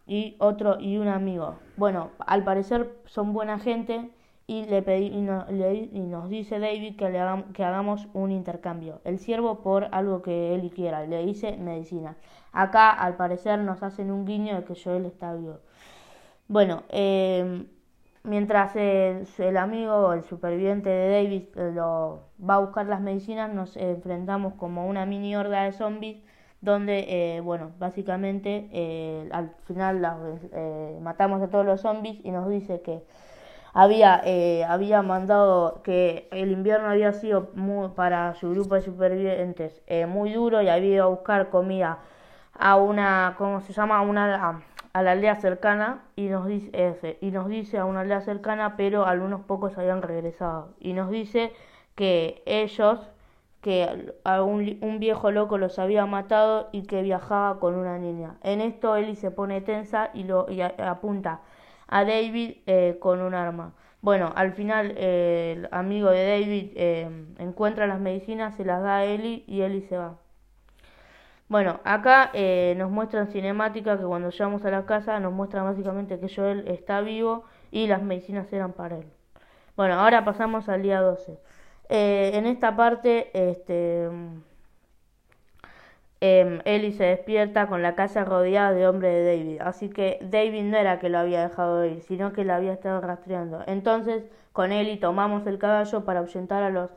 y 0.09 0.35
otro 0.39 0.79
y 0.79 0.97
un 0.97 1.07
amigo. 1.07 1.59
Bueno, 1.77 2.09
al 2.25 2.43
parecer 2.43 2.97
son 3.05 3.31
buena 3.31 3.59
gente 3.59 4.09
y, 4.47 4.65
le 4.65 4.81
pedí, 4.81 5.05
y, 5.05 5.21
nos 5.21 6.29
dice 6.29 6.57
David 6.57 6.97
que, 6.97 7.09
le 7.09 7.19
hagamos, 7.19 7.45
que 7.53 7.63
hagamos 7.63 8.07
un 8.13 8.31
intercambio. 8.31 9.01
El 9.03 9.19
siervo 9.19 9.61
por 9.61 9.87
algo 9.91 10.23
que 10.23 10.55
él 10.55 10.71
quiera. 10.71 11.05
Le 11.05 11.23
dice 11.23 11.55
medicina. 11.57 12.17
Acá, 12.51 12.89
al 12.89 13.15
parecer, 13.17 13.59
nos 13.59 13.83
hacen 13.83 14.09
un 14.09 14.25
guiño 14.25 14.55
de 14.55 14.63
que 14.63 14.73
Joel 14.75 15.05
está 15.05 15.35
vivo. 15.35 15.59
Bueno, 16.47 16.81
eh, 16.89 17.67
mientras 18.23 18.75
el, 18.75 19.27
el, 19.37 19.57
amigo, 19.57 20.13
el 20.13 20.23
superviviente 20.23 20.89
de 20.89 21.23
David, 21.23 21.43
eh, 21.55 21.71
lo, 21.75 22.23
va 22.43 22.55
a 22.55 22.59
buscar 22.59 22.87
las 22.87 23.01
medicinas, 23.01 23.53
nos 23.53 23.77
enfrentamos 23.77 24.55
como 24.55 24.87
una 24.87 25.05
mini 25.05 25.35
horda 25.35 25.65
de 25.65 25.71
zombies 25.71 26.17
donde, 26.61 27.37
eh, 27.37 27.41
bueno, 27.41 27.71
básicamente 27.79 29.29
al 29.31 29.51
final 29.65 30.01
matamos 31.01 31.41
a 31.41 31.49
todos 31.49 31.65
los 31.65 31.81
zombies 31.81 32.19
y 32.23 32.31
nos 32.31 32.49
dice 32.49 32.81
que 32.81 33.03
había, 33.73 34.21
eh, 34.25 34.63
había 34.65 35.01
mandado 35.01 35.81
que 35.83 36.27
el 36.31 36.51
invierno 36.51 36.89
había 36.89 37.13
sido 37.13 37.49
muy, 37.53 37.89
para 37.89 38.33
su 38.35 38.49
grupo 38.51 38.75
de 38.75 38.81
supervivientes 38.81 39.81
eh, 39.87 40.05
muy 40.05 40.33
duro 40.33 40.61
y 40.61 40.69
había 40.69 40.95
ido 40.95 41.03
a 41.05 41.07
buscar 41.07 41.49
comida 41.49 41.99
a 42.57 42.75
una, 42.75 43.35
¿cómo 43.37 43.61
se 43.61 43.73
llama? 43.73 43.99
A, 43.99 44.01
una, 44.01 44.61
a, 44.93 45.01
la 45.03 45.11
aldea 45.11 45.35
cercana 45.35 46.03
y 46.15 46.27
nos 46.27 46.45
dice 46.47 47.17
y 47.21 47.31
nos 47.31 47.47
dice 47.47 47.77
a 47.77 47.85
una 47.85 48.01
aldea 48.01 48.21
cercana, 48.21 48.75
pero 48.75 49.05
algunos 49.05 49.41
pocos 49.41 49.77
habían 49.77 50.01
regresado 50.01 50.73
y 50.79 50.93
nos 50.93 51.09
dice 51.09 51.53
que 51.95 52.41
ellos 52.45 52.99
que 53.61 54.13
a 54.23 54.41
un, 54.43 54.99
viejo 54.99 55.31
loco 55.31 55.57
los 55.57 55.79
había 55.79 56.05
matado 56.05 56.69
y 56.71 56.83
que 56.83 57.01
viajaba 57.01 57.59
con 57.59 57.75
una 57.75 57.97
niña. 57.97 58.37
En 58.43 58.61
esto 58.61 58.95
Eli 58.95 59.15
se 59.15 59.31
pone 59.31 59.61
tensa 59.61 60.11
y 60.13 60.23
lo 60.23 60.47
apunta 60.77 61.41
a 61.87 62.05
David 62.05 62.57
eh, 62.67 62.97
con 62.99 63.21
un 63.21 63.33
arma. 63.33 63.73
Bueno, 64.01 64.31
al 64.35 64.53
final 64.53 64.93
eh, 64.97 65.55
el 65.57 65.69
amigo 65.71 66.09
de 66.09 66.29
David 66.29 66.71
eh, 66.75 67.09
encuentra 67.37 67.87
las 67.87 67.99
medicinas, 67.99 68.55
se 68.55 68.63
las 68.63 68.81
da 68.81 68.97
a 68.97 69.05
Ellie 69.05 69.43
y 69.47 69.61
Ellie 69.61 69.81
se 69.81 69.97
va. 69.97 70.17
Bueno, 71.49 71.79
acá 71.83 72.31
nos 72.77 72.91
muestran 72.91 73.27
cinemática 73.27 73.97
que 73.97 74.03
cuando 74.03 74.29
llegamos 74.29 74.63
a 74.65 74.69
la 74.69 74.85
casa 74.85 75.19
nos 75.19 75.33
muestra 75.33 75.63
básicamente 75.63 76.19
que 76.19 76.29
Joel 76.33 76.67
está 76.67 77.01
vivo 77.01 77.43
y 77.71 77.87
las 77.87 78.03
medicinas 78.03 78.53
eran 78.53 78.73
para 78.73 78.97
él. 78.97 79.07
Bueno, 79.75 79.95
ahora 79.95 80.23
pasamos 80.23 80.69
al 80.69 80.83
día 80.83 81.01
12. 81.01 81.39
En 81.89 82.45
esta 82.45 82.75
parte, 82.75 83.29
este 83.33 84.09
eh, 86.21 86.61
Ellie 86.65 86.91
se 86.91 87.05
despierta 87.05 87.67
con 87.67 87.81
la 87.81 87.95
casa 87.95 88.25
rodeada 88.25 88.73
de 88.73 88.87
hombres 88.87 89.13
de 89.13 89.25
David. 89.25 89.61
Así 89.61 89.89
que 89.89 90.19
David 90.21 90.63
no 90.63 90.77
era 90.77 90.99
que 90.99 91.09
lo 91.09 91.17
había 91.19 91.47
dejado 91.47 91.85
ir, 91.85 92.01
sino 92.01 92.33
que 92.33 92.43
lo 92.43 92.53
había 92.53 92.73
estado 92.73 92.99
rastreando. 93.01 93.63
Entonces, 93.67 94.23
con 94.51 94.71
Ellie 94.71 94.97
tomamos 94.97 95.47
el 95.47 95.57
caballo 95.59 96.03
para 96.05 96.19
ahuyentar 96.19 96.63
a 96.63 96.69
los, 96.69 96.89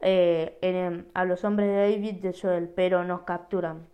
eh, 0.00 1.04
a 1.14 1.24
los 1.24 1.44
hombres 1.44 1.68
de 1.68 1.92
David 1.92 2.14
de 2.22 2.34
Joel, 2.40 2.68
pero 2.68 3.04
nos 3.04 3.22
capturan. 3.22 3.86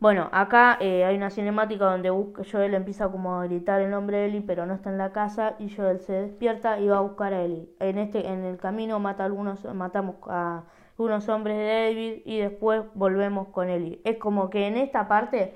Bueno, 0.00 0.30
acá 0.32 0.78
eh, 0.80 1.04
hay 1.04 1.14
una 1.14 1.28
cinemática 1.28 1.84
donde 1.84 2.08
Joel 2.50 2.72
empieza 2.72 3.10
como 3.10 3.34
a 3.38 3.44
gritar 3.44 3.82
el 3.82 3.90
nombre 3.90 4.16
de 4.16 4.26
Ellie, 4.26 4.40
pero 4.40 4.64
no 4.64 4.72
está 4.72 4.88
en 4.88 4.96
la 4.96 5.12
casa 5.12 5.56
y 5.58 5.68
Joel 5.68 6.00
se 6.00 6.14
despierta 6.14 6.80
y 6.80 6.88
va 6.88 6.96
a 6.98 7.00
buscar 7.02 7.34
a 7.34 7.42
Ellie. 7.42 7.68
En 7.80 7.98
este, 7.98 8.26
en 8.26 8.44
el 8.44 8.56
camino 8.56 8.98
mata 8.98 9.26
algunos, 9.26 9.62
matamos 9.74 10.16
a 10.26 10.62
unos 10.96 11.28
hombres 11.28 11.58
de 11.58 11.64
David 11.66 12.22
y 12.24 12.38
después 12.38 12.82
volvemos 12.94 13.48
con 13.48 13.68
Ellie. 13.68 14.00
Es 14.04 14.16
como 14.16 14.48
que 14.48 14.66
en 14.68 14.78
esta 14.78 15.06
parte, 15.06 15.54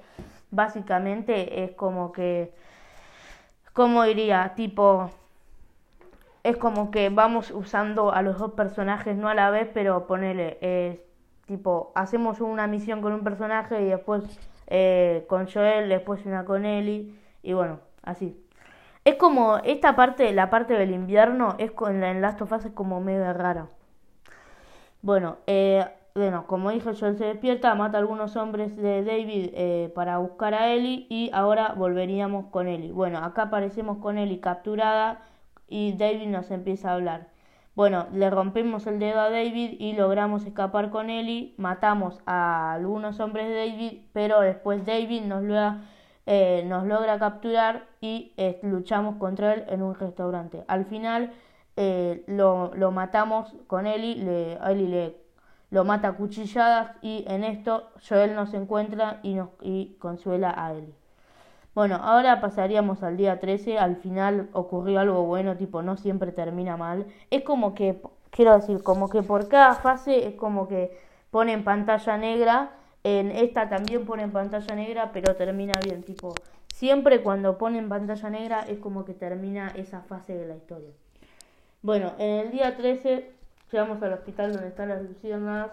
básicamente, 0.50 1.64
es 1.64 1.70
como 1.72 2.12
que, 2.12 2.52
¿cómo 3.72 4.04
diría? 4.04 4.52
Tipo, 4.56 5.10
es 6.42 6.58
como 6.58 6.90
que 6.90 7.08
vamos 7.08 7.50
usando 7.50 8.12
a 8.12 8.20
los 8.20 8.38
dos 8.38 8.52
personajes, 8.52 9.16
no 9.16 9.28
a 9.28 9.34
la 9.34 9.48
vez, 9.50 9.70
pero 9.72 10.06
ponele, 10.06 10.58
es 10.60 10.98
tipo, 11.46 11.92
hacemos 11.94 12.40
una 12.40 12.66
misión 12.66 13.02
con 13.02 13.12
un 13.12 13.24
personaje 13.24 13.82
y 13.82 13.86
después 13.86 14.22
eh, 14.66 15.24
con 15.28 15.46
Joel, 15.50 15.88
después 15.88 16.24
una 16.26 16.44
con 16.44 16.64
Ellie, 16.64 17.14
y 17.42 17.52
bueno, 17.52 17.80
así. 18.02 18.40
Es 19.04 19.16
como, 19.16 19.58
esta 19.58 19.96
parte, 19.96 20.32
la 20.32 20.48
parte 20.50 20.74
del 20.74 20.92
invierno, 20.92 21.56
es 21.58 21.70
con 21.72 22.00
la 22.00 22.10
en 22.10 22.22
Last 22.22 22.40
of 22.40 22.52
Us 22.52 22.66
como 22.74 23.00
medio 23.00 23.32
rara. 23.34 23.68
Bueno, 25.02 25.36
eh, 25.46 25.84
bueno, 26.14 26.46
como 26.46 26.70
dije, 26.70 26.94
Joel 26.98 27.18
se 27.18 27.26
despierta, 27.26 27.74
mata 27.74 27.98
a 27.98 28.00
algunos 28.00 28.36
hombres 28.36 28.76
de 28.76 29.04
David 29.04 29.50
eh, 29.52 29.92
para 29.94 30.18
buscar 30.18 30.54
a 30.54 30.68
Ellie 30.72 31.06
y 31.10 31.30
ahora 31.34 31.74
volveríamos 31.76 32.46
con 32.46 32.68
Ellie. 32.68 32.92
Bueno, 32.92 33.18
acá 33.18 33.42
aparecemos 33.42 33.98
con 33.98 34.16
Ellie 34.16 34.40
capturada 34.40 35.22
y 35.68 35.94
David 35.96 36.28
nos 36.28 36.50
empieza 36.50 36.90
a 36.90 36.94
hablar. 36.94 37.33
Bueno, 37.74 38.06
le 38.12 38.30
rompemos 38.30 38.86
el 38.86 39.00
dedo 39.00 39.20
a 39.20 39.30
David 39.30 39.76
y 39.80 39.94
logramos 39.94 40.46
escapar 40.46 40.90
con 40.90 41.10
Ellie, 41.10 41.54
matamos 41.56 42.20
a 42.24 42.72
algunos 42.74 43.18
hombres 43.18 43.48
de 43.48 43.68
David, 43.68 44.02
pero 44.12 44.40
después 44.40 44.86
David 44.86 45.22
nos 45.22 45.42
logra, 45.42 45.82
eh, 46.26 46.64
nos 46.68 46.86
logra 46.86 47.18
capturar 47.18 47.88
y 48.00 48.32
luchamos 48.62 49.16
contra 49.16 49.54
él 49.54 49.64
en 49.68 49.82
un 49.82 49.96
restaurante. 49.96 50.64
Al 50.68 50.84
final 50.84 51.32
eh, 51.76 52.22
lo, 52.28 52.72
lo, 52.76 52.92
matamos 52.92 53.52
con 53.66 53.88
Eli, 53.88 54.14
le, 54.14 54.52
Eli 54.54 54.86
le, 54.86 55.16
lo 55.70 55.84
mata 55.84 56.08
a 56.08 56.12
cuchilladas 56.12 56.92
y 57.02 57.24
en 57.26 57.42
esto 57.42 57.90
Joel 58.08 58.36
nos 58.36 58.54
encuentra 58.54 59.18
y, 59.24 59.34
nos, 59.34 59.48
y 59.60 59.96
consuela 59.98 60.54
a 60.56 60.74
Eli. 60.74 60.94
Bueno, 61.74 61.96
ahora 61.96 62.40
pasaríamos 62.40 63.02
al 63.02 63.16
día 63.16 63.40
13, 63.40 63.78
al 63.78 63.96
final 63.96 64.48
ocurrió 64.52 65.00
algo 65.00 65.24
bueno, 65.24 65.56
tipo 65.56 65.82
no 65.82 65.96
siempre 65.96 66.30
termina 66.30 66.76
mal. 66.76 67.06
Es 67.30 67.42
como 67.42 67.74
que, 67.74 68.00
quiero 68.30 68.54
decir, 68.54 68.80
como 68.82 69.08
que 69.08 69.22
por 69.22 69.48
cada 69.48 69.74
fase 69.74 70.28
es 70.28 70.34
como 70.36 70.68
que 70.68 70.96
ponen 71.30 71.64
pantalla 71.64 72.16
negra, 72.16 72.70
en 73.02 73.32
esta 73.32 73.68
también 73.68 74.06
ponen 74.06 74.30
pantalla 74.30 74.74
negra, 74.76 75.10
pero 75.12 75.34
termina 75.34 75.74
bien, 75.84 76.04
tipo, 76.04 76.32
siempre 76.72 77.22
cuando 77.22 77.58
ponen 77.58 77.88
pantalla 77.88 78.30
negra 78.30 78.60
es 78.60 78.78
como 78.78 79.04
que 79.04 79.12
termina 79.12 79.72
esa 79.74 80.00
fase 80.02 80.36
de 80.36 80.46
la 80.46 80.54
historia. 80.54 80.90
Bueno, 81.82 82.12
en 82.18 82.38
el 82.38 82.50
día 82.52 82.76
13 82.76 83.32
llegamos 83.72 84.00
al 84.00 84.12
hospital 84.12 84.52
donde 84.52 84.68
están 84.68 84.90
las 84.90 85.02
luciérnagas 85.02 85.72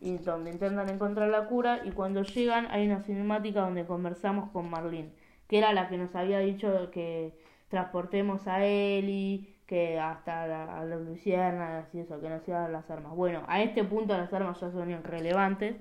y 0.00 0.18
donde 0.18 0.52
intentan 0.52 0.88
encontrar 0.88 1.28
la 1.30 1.46
cura 1.46 1.80
y 1.84 1.90
cuando 1.90 2.22
llegan 2.22 2.68
hay 2.70 2.86
una 2.86 3.02
cinemática 3.02 3.62
donde 3.62 3.84
conversamos 3.84 4.50
con 4.50 4.70
Marlene, 4.70 5.10
que 5.52 5.58
era 5.58 5.74
la 5.74 5.90
que 5.90 5.98
nos 5.98 6.14
había 6.14 6.38
dicho 6.38 6.90
que 6.92 7.34
transportemos 7.68 8.46
a 8.48 8.64
Eli, 8.64 9.54
que 9.66 10.00
hasta 10.00 10.46
la, 10.46 10.80
a 10.80 10.84
las 10.86 11.02
luciérnagas 11.02 11.94
y 11.94 11.98
eso, 11.98 12.18
que 12.22 12.30
nos 12.30 12.48
iban 12.48 12.72
las 12.72 12.90
armas. 12.90 13.14
Bueno, 13.14 13.42
a 13.48 13.60
este 13.62 13.84
punto 13.84 14.16
las 14.16 14.32
armas 14.32 14.58
ya 14.60 14.70
son 14.70 14.90
irrelevantes, 14.90 15.76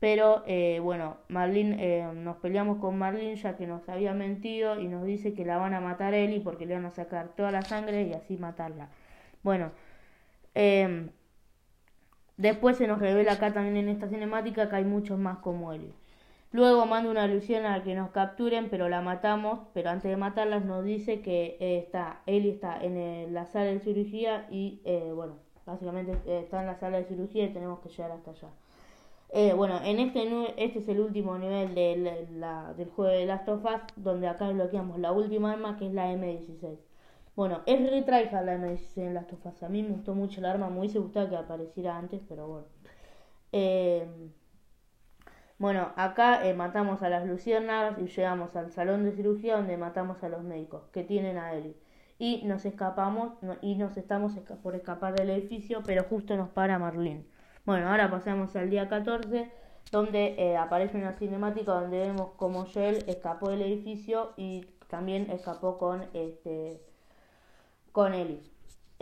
pero 0.00 0.42
eh, 0.46 0.80
bueno, 0.82 1.18
Marlene, 1.28 1.76
eh, 1.80 2.14
nos 2.14 2.38
peleamos 2.38 2.78
con 2.78 2.96
Marlene 2.96 3.36
ya 3.36 3.58
que 3.58 3.66
nos 3.66 3.86
había 3.90 4.14
mentido 4.14 4.80
y 4.80 4.88
nos 4.88 5.04
dice 5.04 5.34
que 5.34 5.44
la 5.44 5.58
van 5.58 5.74
a 5.74 5.82
matar 5.82 6.14
a 6.14 6.16
Eli 6.16 6.40
porque 6.40 6.64
le 6.64 6.72
van 6.72 6.86
a 6.86 6.90
sacar 6.90 7.28
toda 7.36 7.50
la 7.50 7.60
sangre 7.60 8.04
y 8.04 8.14
así 8.14 8.38
matarla. 8.38 8.88
Bueno, 9.42 9.70
em, 10.54 11.10
después 12.38 12.78
se 12.78 12.86
nos 12.86 13.00
revela 13.00 13.32
acá 13.32 13.52
también 13.52 13.76
en 13.76 13.90
esta 13.90 14.08
cinemática 14.08 14.70
que 14.70 14.76
hay 14.76 14.84
muchos 14.86 15.18
más 15.18 15.40
como 15.40 15.74
Eli. 15.74 15.92
Luego 16.54 16.86
manda 16.86 17.10
una 17.10 17.24
alusión 17.24 17.66
a 17.66 17.82
que 17.82 17.94
nos 17.94 18.10
capturen, 18.12 18.70
pero 18.70 18.88
la 18.88 19.02
matamos, 19.02 19.58
pero 19.74 19.90
antes 19.90 20.10
de 20.10 20.16
matarlas 20.16 20.64
nos 20.64 20.84
dice 20.84 21.20
que 21.20 21.58
eh, 21.60 21.78
está, 21.78 22.22
Eli 22.26 22.48
está 22.48 22.82
en 22.82 23.34
la 23.34 23.44
sala 23.46 23.66
de 23.66 23.80
cirugía 23.80 24.46
y 24.50 24.80
bueno, 25.14 25.34
básicamente 25.66 26.16
está 26.26 26.60
en 26.60 26.66
la 26.68 26.76
sala 26.76 26.98
de 26.98 27.04
cirugía 27.04 27.44
y 27.44 27.52
tenemos 27.52 27.80
que 27.80 27.88
llegar 27.88 28.12
hasta 28.12 28.30
allá. 28.30 28.48
Eh, 29.36 29.52
bueno, 29.52 29.80
en 29.82 29.98
este 29.98 30.22
este 30.64 30.78
es 30.78 30.88
el 30.88 31.00
último 31.00 31.36
nivel 31.36 31.74
de 31.74 32.28
la, 32.36 32.72
del 32.74 32.88
juego 32.90 33.10
de 33.10 33.26
Last 33.26 33.48
of 33.48 33.64
Us, 33.64 33.82
donde 33.96 34.28
acá 34.28 34.48
bloqueamos 34.50 35.00
la 35.00 35.10
última 35.10 35.52
arma 35.52 35.76
que 35.76 35.88
es 35.88 35.92
la 35.92 36.12
M16. 36.12 36.78
Bueno, 37.34 37.62
es 37.66 37.90
retryhard 37.90 38.44
la 38.44 38.56
M16 38.56 38.98
en 38.98 39.14
Last 39.14 39.32
of 39.32 39.44
Us. 39.44 39.62
A 39.64 39.68
mí 39.68 39.82
me 39.82 39.88
gustó 39.88 40.14
mucho 40.14 40.38
el 40.38 40.46
arma, 40.46 40.70
me 40.70 40.78
hubiese 40.78 41.00
gustado 41.00 41.28
que 41.28 41.36
apareciera 41.36 41.98
antes, 41.98 42.20
pero 42.28 42.46
bueno. 42.46 42.66
Eh, 43.50 44.06
bueno, 45.58 45.92
acá 45.96 46.46
eh, 46.46 46.54
matamos 46.54 47.02
a 47.02 47.08
las 47.08 47.26
luciérnagas 47.26 47.98
y 47.98 48.06
llegamos 48.06 48.56
al 48.56 48.72
salón 48.72 49.04
de 49.04 49.12
cirugía 49.12 49.56
donde 49.56 49.76
matamos 49.76 50.22
a 50.24 50.28
los 50.28 50.42
médicos 50.42 50.82
que 50.92 51.04
tienen 51.04 51.38
a 51.38 51.52
Ellie. 51.54 51.76
Y 52.18 52.42
nos 52.44 52.64
escapamos 52.64 53.32
y 53.60 53.76
nos 53.76 53.96
estamos 53.96 54.32
por 54.62 54.74
escapar 54.74 55.14
del 55.14 55.30
edificio, 55.30 55.82
pero 55.84 56.04
justo 56.04 56.36
nos 56.36 56.48
para 56.50 56.78
Marlene. 56.78 57.26
Bueno, 57.64 57.88
ahora 57.88 58.10
pasamos 58.10 58.54
al 58.56 58.70
día 58.70 58.88
14, 58.88 59.50
donde 59.90 60.34
eh, 60.38 60.56
aparece 60.56 60.98
una 60.98 61.12
cinemática 61.12 61.72
donde 61.72 61.98
vemos 61.98 62.32
como 62.36 62.66
Joel 62.66 63.04
escapó 63.08 63.50
del 63.50 63.62
edificio 63.62 64.32
y 64.36 64.66
también 64.88 65.30
escapó 65.30 65.78
con 65.78 66.04
este 66.14 66.80
con 67.92 68.12
Ellie. 68.14 68.53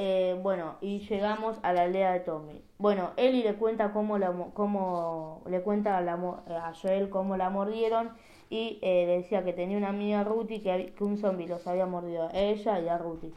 Eh, 0.05 0.37
bueno, 0.43 0.79
y 0.81 0.99
llegamos 1.09 1.59
a 1.63 1.73
la 1.73 1.83
aldea 1.83 2.13
de 2.13 2.21
Tommy. 2.21 2.61
Bueno, 2.79 3.11
Ellie 3.17 3.45
le 3.45 3.55
cuenta 3.55 3.93
cómo, 3.93 4.19
la, 4.19 4.33
cómo 4.53 5.43
le 5.49 5.61
cuenta 5.63 5.97
a, 5.97 6.01
la, 6.01 6.15
a 6.15 6.73
Joel 6.75 7.09
cómo 7.09 7.37
la 7.37 7.51
mordieron 7.51 8.11
y 8.51 8.81
eh, 8.83 9.07
decía 9.07 9.45
que 9.45 9.53
tenía 9.53 9.79
una 9.79 9.91
amiga 9.91 10.25
Ruthie 10.25 10.61
que, 10.61 10.93
que 10.97 11.05
un 11.05 11.19
zombie 11.19 11.47
los 11.47 11.67
había 11.69 11.87
mordido 11.87 12.25
a 12.25 12.33
ella 12.33 12.81
y 12.81 12.89
a 12.89 12.99
Ruthie 12.99 13.33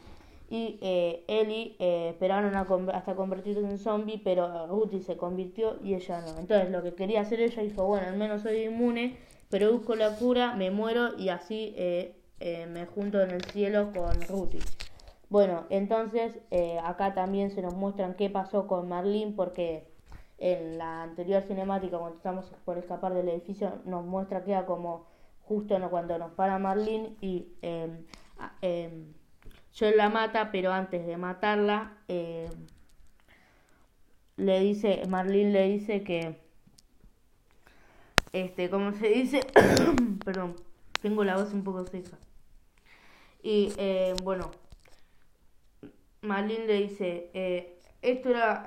y 0.48 0.78
eh, 0.80 1.24
Ellie 1.26 1.76
eh, 1.78 2.10
esperaron 2.10 2.54
hasta 2.54 3.14
convertirse 3.14 3.60
en 3.60 3.78
zombie, 3.78 4.20
pero 4.22 4.66
Ruthie 4.66 5.02
se 5.02 5.16
convirtió 5.16 5.76
y 5.82 5.94
ella 5.94 6.20
no. 6.20 6.38
Entonces 6.38 6.70
lo 6.70 6.82
que 6.82 6.94
quería 6.94 7.22
hacer 7.22 7.40
ella 7.40 7.62
dijo, 7.62 7.84
bueno, 7.84 8.06
al 8.08 8.16
menos 8.16 8.42
soy 8.42 8.64
inmune, 8.64 9.16
pero 9.50 9.72
busco 9.72 9.96
la 9.96 10.16
cura, 10.16 10.54
me 10.54 10.70
muero 10.70 11.18
y 11.18 11.30
así 11.30 11.74
eh, 11.76 12.14
eh, 12.40 12.66
me 12.66 12.86
junto 12.86 13.20
en 13.20 13.30
el 13.30 13.44
cielo 13.44 13.92
con 13.92 14.20
Ruthie. 14.28 14.60
Bueno, 15.28 15.64
entonces 15.70 16.38
acá 16.84 17.14
también 17.14 17.50
se 17.50 17.62
nos 17.62 17.74
muestran 17.74 18.14
qué 18.14 18.30
pasó 18.30 18.66
con 18.66 18.88
Marlene 18.88 19.32
porque 19.34 19.88
en 20.38 20.78
la 20.78 21.02
anterior 21.02 21.42
cinemática 21.42 21.98
cuando 21.98 22.16
estamos 22.16 22.44
por 22.64 22.78
escapar 22.78 23.14
del 23.14 23.28
edificio 23.28 23.80
nos 23.84 24.04
muestra 24.04 24.44
que 24.44 24.52
era 24.52 24.66
como 24.66 25.06
justo 25.42 25.76
cuando 25.90 26.18
nos 26.18 26.32
para 26.32 26.58
Marlene 26.58 27.16
y 27.20 27.48
em, 27.62 28.04
em, 28.62 29.14
Joel 29.78 29.96
la 29.96 30.08
mata, 30.08 30.50
pero 30.50 30.72
antes 30.72 31.06
de 31.06 31.16
matarla, 31.18 31.98
eh, 32.08 32.48
le 34.36 34.60
dice, 34.60 35.02
Marlene 35.06 35.50
le 35.52 35.68
dice 35.68 36.02
que, 36.02 36.40
este, 38.32 38.70
¿cómo 38.70 38.92
se 38.92 39.08
dice? 39.08 39.40
Perdón, 40.24 40.56
tengo 41.02 41.24
la 41.24 41.36
voz 41.36 41.52
un 41.52 41.62
poco 41.62 41.84
seca. 41.84 42.16
Y 43.42 43.72
eh, 43.76 44.14
bueno, 44.22 44.50
Marlene 46.26 46.66
le 46.66 46.74
dice, 46.74 47.30
eh, 47.34 47.78
esto 48.02 48.30
era, 48.30 48.64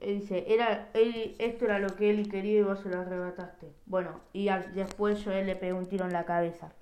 dice, 0.00 0.44
era, 0.46 0.90
él, 0.94 1.34
esto 1.38 1.64
era 1.64 1.78
lo 1.78 1.88
que 1.96 2.10
él 2.10 2.30
quería 2.30 2.60
y 2.60 2.62
vos 2.62 2.80
se 2.80 2.88
lo 2.88 3.00
arrebataste. 3.00 3.72
Bueno, 3.86 4.20
y 4.32 4.48
después 4.74 5.24
Joel 5.24 5.46
le 5.46 5.56
pegó 5.56 5.78
un 5.78 5.86
tiro 5.86 6.04
en 6.04 6.12
la 6.12 6.24
cabeza. 6.24 6.72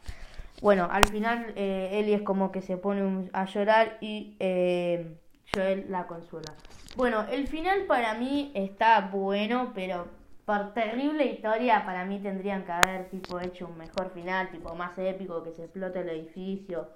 Bueno, 0.60 0.88
al 0.90 1.06
final 1.06 1.52
eh, 1.54 2.04
es 2.12 2.22
como 2.22 2.50
que 2.50 2.62
se 2.62 2.76
pone 2.76 3.30
a 3.32 3.44
llorar 3.44 3.96
y 4.00 4.36
eh, 4.40 5.16
Joel 5.54 5.86
la 5.88 6.06
consuela. 6.06 6.52
Bueno, 6.96 7.24
el 7.30 7.46
final 7.46 7.84
para 7.86 8.14
mí 8.14 8.50
está 8.54 9.08
bueno, 9.12 9.70
pero 9.74 10.08
por 10.44 10.74
terrible 10.74 11.26
historia 11.26 11.84
para 11.84 12.04
mí 12.04 12.18
tendrían 12.18 12.64
que 12.64 12.72
haber 12.72 13.08
tipo 13.08 13.38
hecho 13.38 13.68
un 13.68 13.78
mejor 13.78 14.10
final, 14.10 14.50
tipo 14.50 14.74
más 14.74 14.98
épico, 14.98 15.44
que 15.44 15.52
se 15.52 15.64
explote 15.64 16.00
el 16.00 16.08
edificio 16.08 16.88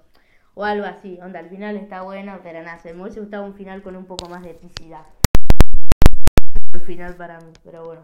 o 0.55 0.63
algo 0.63 0.85
así. 0.85 1.19
Onda, 1.21 1.39
al 1.39 1.49
final 1.49 1.77
está 1.77 2.01
bueno, 2.01 2.39
pero 2.43 2.61
nada, 2.61 2.79
se 2.79 2.93
me 2.93 3.01
hubiese 3.01 3.19
gustado 3.19 3.45
un 3.45 3.53
final 3.53 3.81
con 3.81 3.95
un 3.95 4.05
poco 4.05 4.29
más 4.29 4.43
de 4.43 4.51
epicidad. 4.51 5.05
El 6.73 6.81
final 6.81 7.15
para 7.15 7.39
mí, 7.39 7.53
pero 7.63 7.85
bueno. 7.85 8.01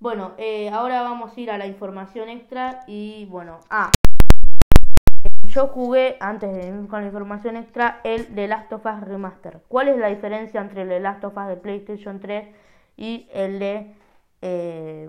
Bueno, 0.00 0.32
eh, 0.38 0.68
ahora 0.70 1.02
vamos 1.02 1.36
a 1.36 1.40
ir 1.40 1.50
a 1.50 1.58
la 1.58 1.66
información 1.66 2.28
extra 2.28 2.84
y 2.86 3.26
bueno, 3.26 3.60
ah, 3.70 3.90
yo 5.46 5.68
jugué, 5.68 6.16
antes 6.20 6.52
de 6.52 6.66
ir 6.66 6.88
con 6.88 7.00
la 7.00 7.06
información 7.06 7.56
extra, 7.56 8.00
el 8.02 8.26
The 8.34 8.48
Last 8.48 8.72
of 8.72 8.84
Us 8.84 9.00
Remaster. 9.00 9.60
¿Cuál 9.68 9.88
es 9.88 9.98
la 9.98 10.08
diferencia 10.08 10.60
entre 10.60 10.82
el 10.82 10.88
The 10.88 11.00
Last 11.00 11.22
of 11.24 11.36
Us 11.36 11.46
de 11.46 11.56
PlayStation 11.56 12.18
3 12.18 12.48
y 12.96 13.28
el 13.32 13.58
de, 13.60 13.94
eh, 14.42 15.08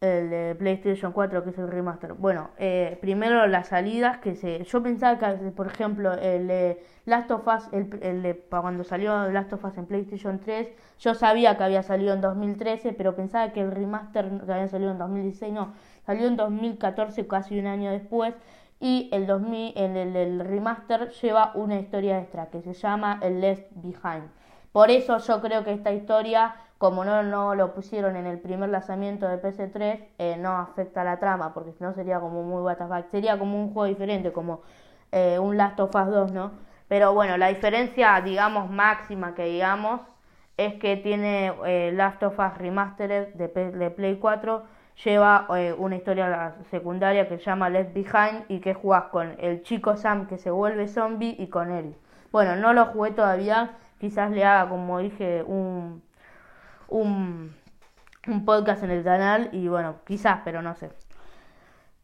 el 0.00 0.30
de 0.30 0.54
PlayStation 0.54 1.12
4, 1.12 1.44
que 1.44 1.50
es 1.50 1.58
el 1.58 1.68
Remaster? 1.68 2.14
Bueno, 2.14 2.50
eh, 2.56 2.96
primero 3.02 3.46
las 3.46 3.68
salidas 3.68 4.16
que 4.18 4.34
se... 4.34 4.64
Yo 4.64 4.82
pensaba 4.82 5.18
que, 5.18 5.50
por 5.50 5.66
ejemplo, 5.66 6.14
el 6.14 6.78
Last 7.04 7.30
of 7.30 7.46
Us, 7.46 7.68
el, 7.72 7.98
el 8.02 8.22
de, 8.22 8.34
cuando 8.48 8.82
salió 8.82 9.28
Last 9.28 9.52
of 9.52 9.62
Us 9.62 9.76
en 9.76 9.84
PlayStation 9.84 10.38
3, 10.38 10.72
yo 11.00 11.14
sabía 11.14 11.58
que 11.58 11.64
había 11.64 11.82
salido 11.82 12.14
en 12.14 12.22
2013, 12.22 12.94
pero 12.94 13.14
pensaba 13.14 13.52
que 13.52 13.60
el 13.60 13.72
Remaster 13.72 14.30
que 14.46 14.50
había 14.50 14.68
salido 14.68 14.92
en 14.92 14.98
2016, 14.98 15.52
no 15.52 15.74
Salió 16.06 16.28
en 16.28 16.36
2014, 16.36 17.26
casi 17.26 17.58
un 17.58 17.66
año 17.66 17.90
después, 17.90 18.34
y 18.80 19.10
el, 19.12 19.26
2000, 19.26 19.74
el, 19.76 20.16
el, 20.16 20.40
remaster 20.40 21.10
lleva 21.10 21.52
una 21.54 21.78
historia 21.78 22.18
extra 22.18 22.46
que 22.46 22.62
se 22.62 22.72
llama 22.72 23.20
el 23.22 23.42
Left 23.42 23.66
Behind. 23.74 24.30
Por 24.72 24.90
eso 24.90 25.18
yo 25.18 25.40
creo 25.40 25.64
que 25.64 25.72
esta 25.72 25.92
historia, 25.92 26.54
como 26.78 27.04
no, 27.04 27.22
no 27.24 27.54
lo 27.54 27.74
pusieron 27.74 28.16
en 28.16 28.26
el 28.26 28.38
primer 28.38 28.68
lanzamiento 28.68 29.26
de 29.26 29.42
PS3, 29.42 30.08
eh, 30.18 30.36
no 30.38 30.58
afecta 30.58 31.00
a 31.00 31.04
la 31.04 31.18
trama, 31.18 31.52
porque 31.52 31.72
si 31.72 31.82
no 31.82 31.92
sería 31.92 32.20
como 32.20 32.42
muy 32.44 32.62
WTF. 32.62 33.10
Sería 33.10 33.38
como 33.38 33.58
un 33.60 33.72
juego 33.72 33.86
diferente, 33.86 34.32
como 34.32 34.62
eh, 35.10 35.38
un 35.40 35.56
Last 35.56 35.80
of 35.80 35.94
Us 35.94 36.06
2, 36.06 36.32
¿no? 36.32 36.52
Pero 36.86 37.12
bueno, 37.14 37.36
la 37.36 37.48
diferencia, 37.48 38.20
digamos, 38.20 38.70
máxima 38.70 39.34
que 39.34 39.44
digamos, 39.44 40.02
es 40.56 40.74
que 40.74 40.96
tiene 40.96 41.52
eh, 41.66 41.90
Last 41.92 42.22
of 42.22 42.38
Us 42.38 42.58
Remastered 42.58 43.34
de, 43.34 43.90
Play 43.90 44.16
4 44.16 44.80
lleva 45.04 45.46
una 45.78 45.96
historia 45.96 46.56
secundaria 46.70 47.26
que 47.26 47.38
se 47.38 47.44
llama 47.44 47.70
Left 47.70 47.94
Behind 47.94 48.44
y 48.48 48.60
que 48.60 48.74
jugás 48.74 49.04
con 49.04 49.34
el 49.38 49.62
chico 49.62 49.96
Sam 49.96 50.26
que 50.26 50.36
se 50.36 50.50
vuelve 50.50 50.88
zombie 50.88 51.34
y 51.38 51.46
con 51.46 51.70
él. 51.70 51.94
Bueno, 52.32 52.56
no 52.56 52.74
lo 52.74 52.86
jugué 52.86 53.12
todavía, 53.12 53.78
quizás 54.00 54.30
le 54.30 54.44
haga, 54.44 54.68
como 54.68 54.98
dije, 54.98 55.44
un, 55.44 56.02
un, 56.88 57.54
un 58.26 58.44
podcast 58.44 58.82
en 58.82 58.90
el 58.90 59.04
canal 59.04 59.50
y 59.52 59.68
bueno, 59.68 59.96
quizás, 60.06 60.40
pero 60.44 60.62
no 60.62 60.74
sé. 60.74 60.90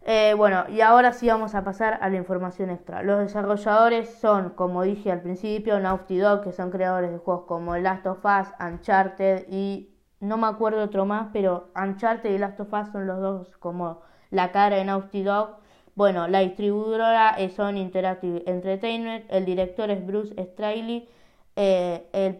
Eh, 0.08 0.34
bueno, 0.36 0.66
y 0.68 0.82
ahora 0.82 1.12
sí 1.12 1.26
vamos 1.26 1.56
a 1.56 1.64
pasar 1.64 1.98
a 2.00 2.08
la 2.08 2.16
información 2.16 2.70
extra. 2.70 3.02
Los 3.02 3.18
desarrolladores 3.18 4.08
son, 4.20 4.50
como 4.50 4.82
dije 4.82 5.10
al 5.10 5.20
principio, 5.20 5.80
Naughty 5.80 6.18
Dog, 6.18 6.44
que 6.44 6.52
son 6.52 6.70
creadores 6.70 7.10
de 7.10 7.18
juegos 7.18 7.46
como 7.46 7.76
Last 7.76 8.06
of 8.06 8.24
Us, 8.24 8.48
Uncharted 8.60 9.46
y 9.50 9.90
no 10.20 10.36
me 10.36 10.46
acuerdo 10.46 10.82
otro 10.84 11.06
más, 11.06 11.28
pero 11.32 11.70
Uncharted 11.74 12.30
y 12.30 12.38
Last 12.38 12.60
of 12.60 12.72
Us 12.72 12.88
son 12.92 13.06
los 13.06 13.20
dos 13.20 13.56
como 13.58 14.02
la 14.30 14.52
cara 14.52 14.76
de 14.76 14.84
Naughty 14.84 15.24
Dog. 15.24 15.56
Bueno, 15.96 16.28
la 16.28 16.40
distribuidora 16.40 17.30
es 17.30 17.54
Sony 17.54 17.78
Interactive 17.78 18.44
Entertainment, 18.46 19.24
el 19.28 19.44
director 19.44 19.90
es 19.90 20.06
Bruce 20.06 20.34
Straley, 20.52 21.08
eh, 21.56 22.06
el 22.12 22.36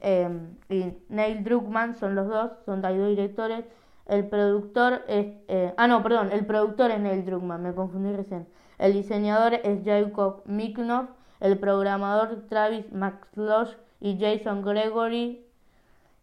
eh, 0.00 0.40
y 0.70 0.92
Neil 1.10 1.44
Druckmann 1.44 1.94
son 1.94 2.14
los 2.14 2.26
dos, 2.26 2.52
son 2.64 2.80
dos 2.80 2.92
directores. 3.08 3.64
El 4.06 4.28
productor 4.28 5.02
es, 5.08 5.26
eh, 5.48 5.74
ah 5.76 5.86
no, 5.86 6.02
perdón, 6.02 6.30
el 6.32 6.46
productor 6.46 6.90
es 6.90 7.00
Neil 7.00 7.24
Druckmann, 7.24 7.62
me 7.62 7.74
confundí 7.74 8.16
recién. 8.16 8.46
El 8.78 8.94
diseñador 8.94 9.54
es 9.54 9.84
Jacob 9.84 10.42
Miknoff, 10.46 11.08
el 11.40 11.58
programador 11.58 12.46
Travis 12.48 12.90
McLosh 12.92 13.72
y 14.00 14.18
Jason 14.18 14.62
Gregory 14.62 15.44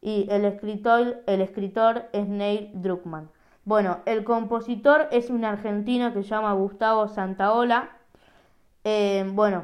y 0.01 0.27
el 0.29 0.45
escritor, 0.45 1.23
el 1.27 1.41
escritor 1.41 2.09
es 2.13 2.27
Neil 2.27 2.71
Druckmann. 2.73 3.29
Bueno, 3.65 3.99
el 4.05 4.23
compositor 4.23 5.07
es 5.11 5.29
un 5.29 5.45
argentino 5.45 6.13
que 6.13 6.23
se 6.23 6.29
llama 6.29 6.53
Gustavo 6.53 7.07
Santaola. 7.07 7.89
Eh, 8.83 9.25
bueno, 9.33 9.63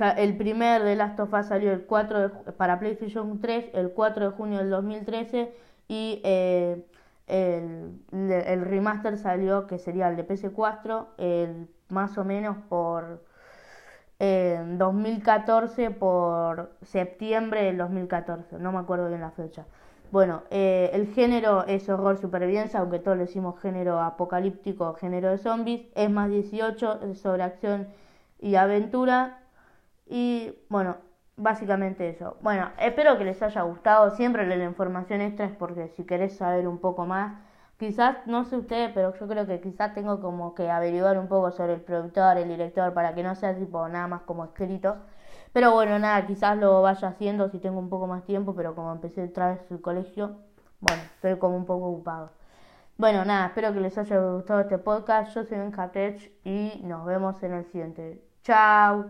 el 0.00 0.36
primer 0.36 0.82
de 0.82 0.96
Last 0.96 1.18
of 1.20 1.32
Us 1.32 1.46
salió 1.46 1.72
el 1.72 1.82
4 1.82 2.54
para 2.56 2.78
PlayStation 2.78 3.40
3 3.40 3.70
el 3.74 3.92
4 3.92 4.30
de 4.30 4.36
junio 4.36 4.58
del 4.58 4.70
2013 4.70 5.52
y 5.88 6.20
eh, 6.24 6.84
el, 7.26 8.00
el, 8.12 8.64
remaster 8.64 9.16
salió 9.16 9.66
que 9.66 9.78
sería 9.78 10.08
el 10.08 10.16
de 10.16 10.26
PS4 10.26 11.06
el, 11.18 11.68
más 11.88 12.18
o 12.18 12.24
menos 12.24 12.56
por 12.68 13.22
en 14.20 14.76
2014 14.76 15.90
por 15.92 16.72
septiembre 16.82 17.62
del 17.64 17.78
2014, 17.78 18.58
no 18.58 18.70
me 18.70 18.78
acuerdo 18.78 19.08
bien 19.08 19.22
la 19.22 19.30
fecha. 19.30 19.64
Bueno, 20.12 20.42
eh, 20.50 20.90
el 20.92 21.06
género 21.14 21.64
es 21.66 21.88
horror 21.88 22.18
supervivencia, 22.18 22.80
aunque 22.80 22.98
todos 22.98 23.16
le 23.16 23.24
decimos 23.24 23.60
género 23.60 24.00
apocalíptico, 24.00 24.92
género 24.94 25.30
de 25.30 25.38
zombies, 25.38 25.86
es 25.94 26.10
más 26.10 26.28
18 26.28 27.14
sobre 27.14 27.44
acción 27.44 27.88
y 28.40 28.56
aventura. 28.56 29.38
Y 30.10 30.52
bueno, 30.68 30.96
básicamente 31.36 32.10
eso. 32.10 32.36
Bueno, 32.42 32.70
espero 32.78 33.16
que 33.16 33.24
les 33.24 33.40
haya 33.42 33.62
gustado. 33.62 34.10
Siempre 34.10 34.44
la 34.44 34.64
información 34.64 35.20
extra 35.20 35.46
es 35.46 35.52
porque 35.56 35.88
si 35.90 36.04
querés 36.04 36.36
saber 36.36 36.66
un 36.66 36.78
poco 36.78 37.06
más, 37.06 37.40
quizás, 37.78 38.16
no 38.26 38.44
sé 38.44 38.56
ustedes, 38.56 38.90
pero 38.92 39.14
yo 39.14 39.28
creo 39.28 39.46
que 39.46 39.60
quizás 39.60 39.94
tengo 39.94 40.20
como 40.20 40.54
que 40.54 40.68
averiguar 40.68 41.16
un 41.16 41.28
poco 41.28 41.52
sobre 41.52 41.74
el 41.74 41.80
productor, 41.80 42.38
el 42.38 42.48
director, 42.48 42.92
para 42.92 43.14
que 43.14 43.22
no 43.22 43.36
sea 43.36 43.56
tipo 43.56 43.88
nada 43.88 44.08
más 44.08 44.22
como 44.22 44.44
escrito. 44.44 44.96
Pero 45.52 45.72
bueno, 45.72 45.98
nada, 45.98 46.26
quizás 46.26 46.58
lo 46.58 46.82
vaya 46.82 47.08
haciendo 47.08 47.48
si 47.48 47.58
tengo 47.60 47.78
un 47.78 47.88
poco 47.88 48.06
más 48.08 48.24
tiempo, 48.24 48.54
pero 48.54 48.74
como 48.74 48.92
empecé 48.92 49.24
otra 49.24 49.50
vez 49.52 49.70
el 49.70 49.80
colegio, 49.80 50.38
bueno, 50.80 51.02
estoy 51.14 51.38
como 51.38 51.56
un 51.56 51.66
poco 51.66 51.86
ocupado. 51.86 52.32
Bueno, 52.98 53.24
nada, 53.24 53.46
espero 53.46 53.72
que 53.72 53.80
les 53.80 53.96
haya 53.96 54.18
gustado 54.18 54.60
este 54.60 54.78
podcast. 54.78 55.34
Yo 55.34 55.44
soy 55.44 55.58
Bencatech 55.58 56.32
y 56.44 56.80
nos 56.84 57.06
vemos 57.06 57.42
en 57.42 57.54
el 57.54 57.64
siguiente. 57.66 58.22
Chao. 58.42 59.06